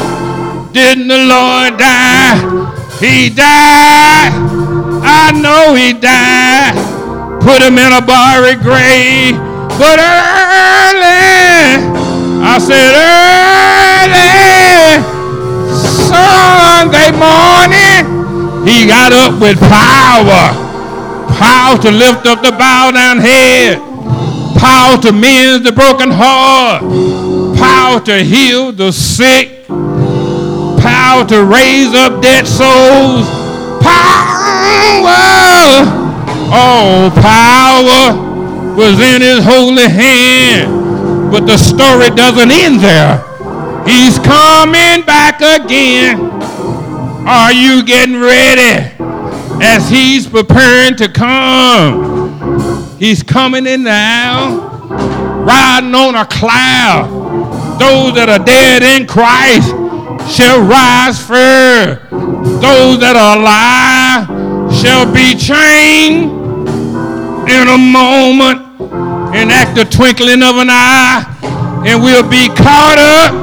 Didn't 0.71 1.07
the 1.07 1.17
Lord 1.17 1.79
die? 1.79 2.37
He 2.99 3.29
died. 3.29 4.29
I 5.01 5.31
know 5.33 5.73
he 5.73 5.93
died. 5.93 6.77
Put 7.41 7.63
him 7.63 7.79
in 7.79 7.91
a 7.91 8.05
borrowed 8.05 8.61
grave 8.61 9.48
but 9.79 9.97
early, 9.97 11.79
I 12.43 12.59
said 12.59 12.91
early, 12.99 14.27
Sunday 16.11 17.11
morning, 17.15 18.03
he 18.67 18.85
got 18.85 19.13
up 19.13 19.39
with 19.41 19.57
power. 19.59 20.53
Power 21.39 21.77
to 21.79 21.91
lift 21.91 22.27
up 22.27 22.41
the 22.43 22.51
bowed 22.51 22.95
down 22.95 23.19
head. 23.19 23.79
Power 24.59 24.97
to 25.01 25.13
mend 25.13 25.65
the 25.65 25.71
broken 25.71 26.11
heart. 26.11 26.83
Power 27.57 28.01
to 28.01 28.23
heal 28.23 28.73
the 28.73 28.91
sick. 28.91 29.65
Power 29.67 31.25
to 31.25 31.45
raise 31.45 31.93
up 31.93 32.21
dead 32.21 32.45
souls. 32.45 33.25
Power 33.81 34.59
all 36.51 37.11
power 37.11 38.28
was 38.75 38.99
in 38.99 39.21
his 39.21 39.43
holy 39.43 39.89
hand. 39.89 41.31
But 41.31 41.45
the 41.45 41.57
story 41.57 42.09
doesn't 42.09 42.51
end 42.51 42.79
there. 42.79 43.17
He's 43.87 44.17
coming 44.19 45.05
back 45.05 45.41
again. 45.41 46.19
Are 47.27 47.53
you 47.53 47.83
getting 47.83 48.19
ready? 48.19 48.95
As 49.61 49.89
he's 49.89 50.27
preparing 50.27 50.95
to 50.97 51.09
come. 51.09 52.97
He's 52.97 53.23
coming 53.23 53.65
in 53.65 53.83
now, 53.83 54.57
riding 55.45 55.93
on 55.95 56.15
a 56.15 56.25
cloud. 56.25 57.09
Those 57.79 58.15
that 58.15 58.29
are 58.29 58.43
dead 58.43 58.83
in 58.83 59.07
Christ 59.07 59.69
shall 60.35 60.61
rise 60.61 61.19
first. 61.19 62.09
Those 62.09 62.99
that 62.99 63.15
are 63.15 63.37
alive 63.37 64.73
shall 64.75 65.11
be 65.11 65.35
changed 65.35 66.38
in 67.49 67.67
a 67.67 67.77
moment, 67.77 68.61
and 69.33 69.51
at 69.51 69.73
the 69.73 69.83
twinkling 69.83 70.43
of 70.43 70.57
an 70.57 70.69
eye, 70.69 71.25
and 71.85 72.01
we'll 72.03 72.27
be 72.27 72.47
caught 72.49 72.99
up. 72.99 73.33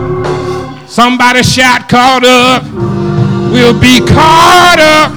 Somebody 0.89 1.43
shout, 1.43 1.89
caught 1.89 2.25
up. 2.25 2.63
We'll 3.53 3.75
be 3.79 3.99
caught 4.01 4.79
up, 4.79 5.13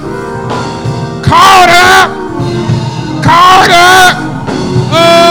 caught 1.24 1.70
up, 1.70 2.10
caught 3.22 3.70
up. 3.70 4.16
Oh, 4.92 5.30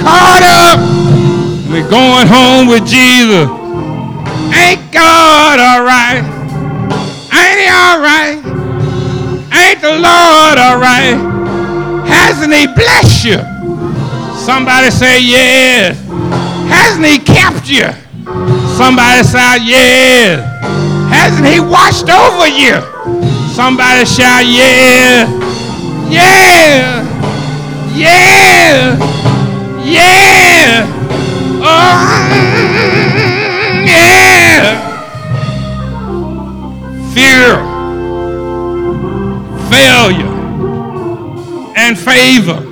caught 0.00 0.42
up. 0.42 0.80
We're 1.70 1.88
going 1.90 2.26
home 2.26 2.66
with 2.68 2.86
Jesus. 2.86 3.48
Ain't 4.56 4.90
God 4.92 5.60
all 5.60 5.84
right? 5.84 6.24
Ain't 7.32 7.60
he 7.60 7.68
all 7.68 8.00
right? 8.00 8.39
Ain't 9.52 9.80
the 9.80 9.92
Lord 9.92 10.56
all 10.58 10.78
right? 10.78 11.16
Hasn't 12.06 12.52
he 12.52 12.66
blessed 12.66 13.24
you? 13.24 13.38
Somebody 14.38 14.90
say 14.90 15.20
yes. 15.22 15.98
Hasn't 16.68 17.06
he 17.06 17.18
kept 17.18 17.68
you? 17.68 17.88
Somebody 18.76 19.22
shout 19.26 19.60
yes. 19.62 20.40
Hasn't 21.12 21.46
he 21.46 21.60
watched 21.60 22.08
over 22.08 22.46
you? 22.48 22.80
Somebody 23.54 24.04
shout 24.06 24.46
yeah. 24.46 25.26
Yeah. 26.08 27.04
Yeah. 27.94 28.96
Yeah. 29.84 30.86
Oh, 31.62 32.00
yeah. 33.84 34.86
Fear, 37.12 37.69
failure, 39.70 40.26
and 41.76 41.98
favor. 41.98 42.66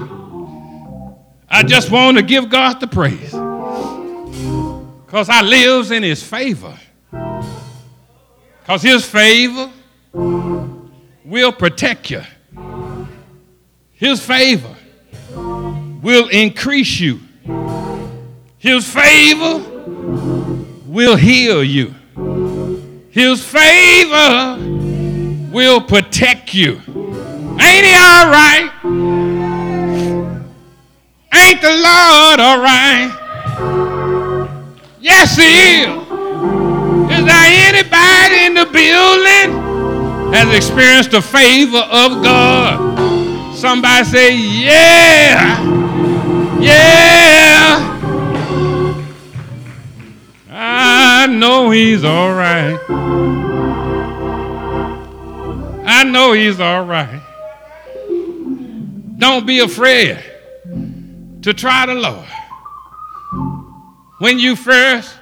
I 1.49 1.63
just 1.63 1.91
want 1.91 2.19
to 2.19 2.23
give 2.23 2.51
God 2.51 2.81
the 2.81 2.87
praise. 2.87 3.33
Because 5.07 5.31
I 5.31 5.41
lives 5.43 5.91
in 5.91 6.03
his 6.03 6.23
favor. 6.23 6.79
Because 8.61 8.83
his 8.83 9.07
favor 9.07 9.71
will 10.13 11.53
protect 11.53 12.11
you. 12.11 12.23
His 13.95 14.25
favor 14.25 14.77
will 15.35 16.29
increase 16.29 17.01
you. 17.01 17.21
His 18.59 18.87
favor 18.93 19.59
will 20.87 21.17
heal 21.17 21.65
you. 21.65 21.95
His 23.11 23.43
favor 23.43 24.78
will 25.51 25.81
protect 25.81 26.55
you. 26.55 26.75
Ain't 27.61 27.85
he 27.85 27.95
all 27.95 28.31
right? 28.31 28.71
Ain't 31.35 31.61
the 31.63 31.71
Lord 31.71 32.41
all 32.41 32.61
right? 32.61 33.11
Yes, 35.01 35.37
he 35.37 35.83
is. 35.83 35.89
Is 37.11 37.25
there 37.25 37.49
anybody 37.69 38.45
in 38.47 38.55
the 38.55 38.67
building 38.67 40.33
has 40.33 40.55
experienced 40.55 41.13
the 41.13 41.23
favor 41.23 41.79
of 41.79 42.23
God? 42.23 43.55
Somebody 43.57 44.05
say, 44.05 44.37
yeah, 44.37 45.63
yeah. 46.61 47.95
I 50.51 51.27
know 51.27 51.71
he's 51.71 52.05
all 52.05 52.35
right. 52.35 52.79
I 55.91 56.05
know 56.05 56.33
he's 56.33 56.61
all 56.61 56.85
right. 56.85 57.23
Don't 59.17 59.47
be 59.47 59.61
afraid 59.61 60.23
to 61.43 61.55
try 61.55 61.87
the 61.87 61.95
Lord. 61.95 62.29
When 64.19 64.39
you 64.39 64.55
first, 64.55 65.17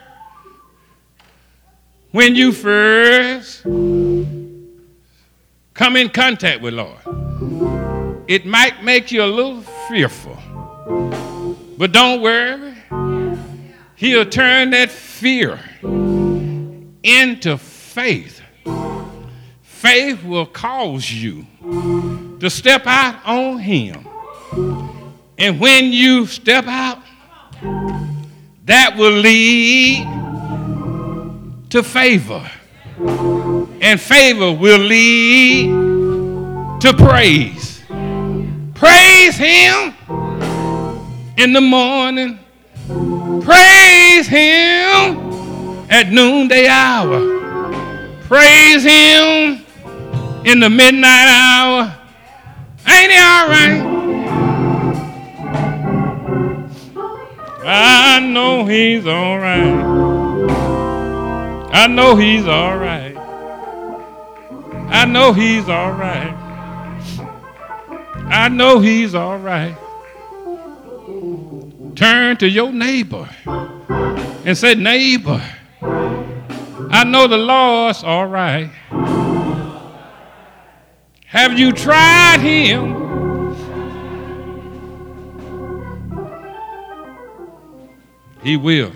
when 2.11 2.35
you 2.35 2.51
first 2.51 3.62
come 5.75 5.97
in 5.97 6.09
contact 6.09 6.62
with 6.62 6.75
Lord, 6.75 8.25
it 8.27 8.45
might 8.45 8.83
make 8.83 9.12
you 9.12 9.23
a 9.23 9.27
little 9.27 9.61
fearful. 9.89 10.37
But 11.79 11.93
don't 11.93 12.21
worry. 12.21 12.75
He'll 13.95 14.29
turn 14.29 14.71
that 14.71 14.91
fear 14.91 15.61
into 17.05 17.57
faith. 17.57 18.43
Faith 19.87 20.24
will 20.24 20.47
cause 20.47 21.12
you 21.12 21.47
to 22.41 22.51
step 22.51 22.89
out 22.89 23.24
on 23.24 23.61
Him. 23.61 24.05
And 25.39 25.61
when 25.61 25.93
you 25.93 26.26
step 26.26 26.66
out, 26.66 26.99
that 28.64 28.97
will 28.97 29.12
lead 29.12 30.05
to 31.70 31.84
favor. 31.84 32.51
And 33.80 34.01
favor 34.01 34.51
will 34.51 34.80
lead 34.80 35.68
to 36.80 36.93
praise. 36.93 37.84
Praise 38.74 39.37
Him 39.37 39.95
in 41.37 41.53
the 41.53 41.61
morning. 41.61 42.41
Praise 43.41 44.26
Him 44.26 45.87
at 45.89 46.11
noonday 46.11 46.66
hour. 46.66 47.20
Praise 48.22 48.82
Him 48.82 49.66
in 50.47 50.61
the 50.61 50.70
midnight 50.70 51.28
hour. 51.28 51.92
Ain't 52.88 53.11
He 53.11 53.18
all 53.18 53.49
right? 53.49 53.97
I 57.64 58.20
know 58.20 58.64
He's 58.64 59.05
all 59.07 59.38
right. 59.38 59.74
I 61.72 61.88
know 61.88 62.14
He's 62.14 62.47
all 62.47 62.78
right. 62.78 63.16
I 64.88 65.05
know 65.05 65.32
He's 65.32 65.68
all 65.68 65.92
right. 65.92 66.32
I 68.28 68.49
know 68.49 68.78
He's 68.78 69.16
all 69.16 69.38
right. 69.38 69.76
Turn 71.97 72.36
to 72.36 72.49
your 72.49 72.72
neighbor 72.72 73.28
and 74.44 74.57
say, 74.57 74.76
Neighbor, 74.76 75.42
I 75.82 77.03
know 77.05 77.26
the 77.26 77.36
Lord's 77.36 78.05
all 78.05 78.26
right. 78.26 78.70
Have 81.37 81.59
you 81.59 81.70
tried 81.70 82.41
Him? 82.41 82.95
He 88.43 88.57
will 88.57 88.91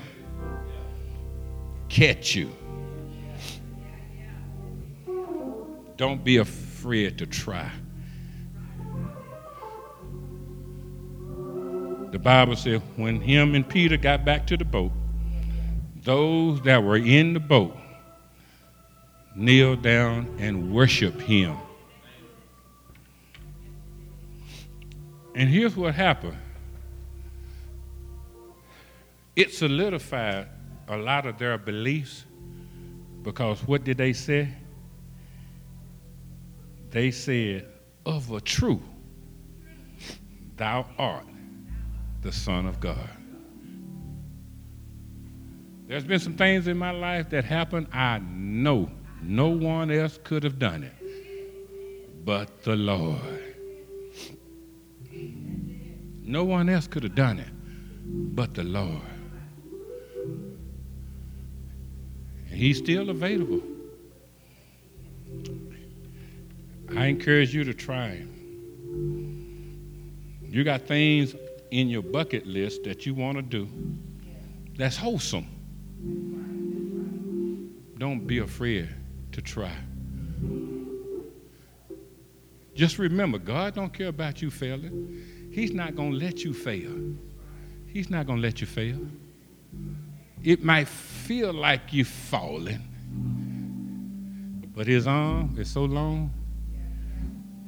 catch 1.91 2.34
you. 2.34 2.51
Don't 5.99 6.24
be 6.24 6.38
afraid 6.38 7.18
to 7.18 7.26
try. 7.26 7.70
The 12.11 12.18
Bible 12.18 12.57
says 12.57 12.80
when 12.97 13.20
him 13.20 13.55
and 13.55 13.68
Peter 13.68 13.99
got 13.99 14.24
back 14.24 14.47
to 14.47 14.57
the 14.57 14.64
boat, 14.64 14.93
those 16.05 16.62
that 16.62 16.82
were 16.82 16.97
in 16.97 17.34
the 17.34 17.41
boat 17.41 17.76
kneeled 19.36 19.82
down 19.82 20.34
and 20.38 20.72
worshiped 20.72 21.20
him. 21.20 21.55
And 25.41 25.49
here's 25.49 25.74
what 25.74 25.95
happened 25.95 26.36
it 29.34 29.55
solidified 29.55 30.49
a 30.86 30.99
lot 30.99 31.24
of 31.24 31.38
their 31.38 31.57
beliefs 31.57 32.26
because 33.22 33.66
what 33.66 33.82
did 33.82 33.97
they 33.97 34.12
say? 34.12 34.51
They 36.91 37.11
said, 37.11 37.66
Of 38.05 38.30
a 38.32 38.41
truth, 38.43 38.82
thou 40.59 40.84
art 40.99 41.24
the 42.20 42.32
Son 42.32 42.66
of 42.66 42.78
God. 42.78 43.09
There's 45.86 46.05
been 46.05 46.20
some 46.20 46.34
things 46.34 46.66
in 46.66 46.76
my 46.76 46.91
life 46.91 47.30
that 47.30 47.47
happened. 47.47 47.86
I 47.95 48.18
know 48.18 48.91
No 49.22 49.49
one 49.49 49.91
else 49.91 50.18
could 50.22 50.45
have 50.45 50.59
done 50.59 50.82
it 50.82 50.93
but 52.26 52.62
the 52.62 52.76
Lord. 52.76 53.49
No 56.31 56.45
one 56.45 56.68
else 56.68 56.87
could 56.87 57.03
have 57.03 57.16
done 57.16 57.41
it 57.41 57.49
but 58.37 58.55
the 58.55 58.62
Lord. 58.62 59.03
And 62.49 62.55
He's 62.55 62.78
still 62.78 63.11
available. 63.11 63.61
I 66.97 67.07
encourage 67.07 67.53
you 67.53 67.64
to 67.64 67.74
try 67.74 68.11
Him. 68.11 68.31
You 70.43 70.62
got 70.62 70.83
things 70.83 71.35
in 71.72 71.89
your 71.89 72.03
bucket 72.03 72.47
list 72.47 72.85
that 72.85 73.07
you 73.07 73.14
want 73.14 73.37
to 73.37 73.43
do 73.43 73.68
that's 74.76 74.97
wholesome. 74.97 75.47
Don't 77.99 78.24
be 78.26 78.39
afraid 78.39 78.89
to 79.33 79.43
try. 79.43 79.74
Just 82.74 82.99
remember, 82.99 83.39
God 83.39 83.74
don't 83.74 83.93
care 83.93 84.09
about 84.09 84.41
you 84.41 84.51
failing. 84.51 85.39
He's 85.51 85.72
not 85.72 85.96
going 85.96 86.12
to 86.12 86.16
let 86.16 86.44
you 86.44 86.55
fail. 86.55 86.94
He's 87.86 88.09
not 88.09 88.26
going 88.26 88.38
to 88.38 88.42
let 88.42 88.61
you 88.61 88.66
fail. 88.66 88.98
It 90.42 90.62
might 90.62 90.88
feel 90.88 91.53
like 91.53 91.92
you're 91.92 92.05
falling, 92.05 92.80
but 94.74 94.86
his 94.86 95.07
arm 95.07 95.57
is 95.59 95.70
so 95.70 95.84
long, 95.84 96.32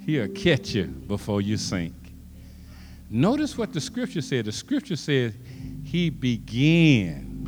he'll 0.07 0.29
catch 0.29 0.75
you 0.75 0.85
before 0.85 1.43
you 1.43 1.57
sink. 1.57 1.95
Notice 3.11 3.59
what 3.59 3.75
the 3.75 3.81
scripture 3.81 4.23
said. 4.23 4.47
The 4.47 4.53
scripture 4.53 4.97
said 4.97 5.35
he 5.85 6.09
began 6.09 7.47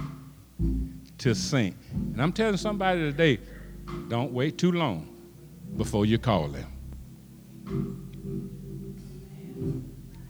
to 1.18 1.34
sink. 1.34 1.76
And 1.92 2.20
I'm 2.20 2.32
telling 2.32 2.58
somebody 2.58 3.00
today, 3.00 3.38
don't 4.08 4.32
wait 4.32 4.58
too 4.58 4.72
long 4.72 5.08
before 5.76 6.04
you 6.04 6.18
call 6.18 6.48
him. 6.48 6.66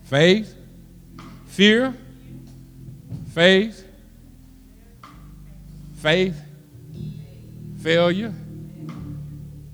Faith, 0.05 0.55
fear, 1.47 1.95
faith, 3.33 3.87
faith, 5.97 6.41
failure, 7.81 8.33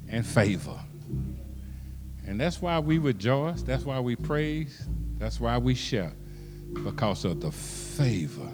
and 0.08 0.24
favor. 0.24 0.78
And 2.26 2.40
that's 2.40 2.62
why 2.62 2.78
we 2.78 2.98
rejoice. 2.98 3.62
That's 3.62 3.84
why 3.84 3.98
we 3.98 4.14
praise. 4.14 4.86
That's 5.18 5.40
why 5.40 5.58
we 5.58 5.74
shout. 5.74 6.12
Because 6.84 7.24
of 7.24 7.40
the 7.40 7.50
favor. 7.50 8.48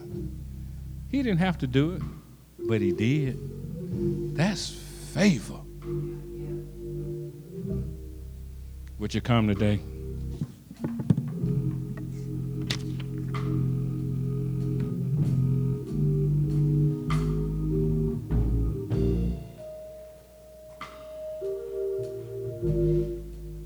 He 1.11 1.22
didn't 1.22 1.39
have 1.41 1.59
to 1.59 1.66
do 1.66 1.93
it, 1.93 2.03
but 2.66 2.81
he 2.81 2.93
did. 2.93 3.39
That's 4.35 4.70
favor. 4.70 5.61
Would 8.99 9.14
you 9.14 9.20
come 9.20 9.47
today? 9.47 9.81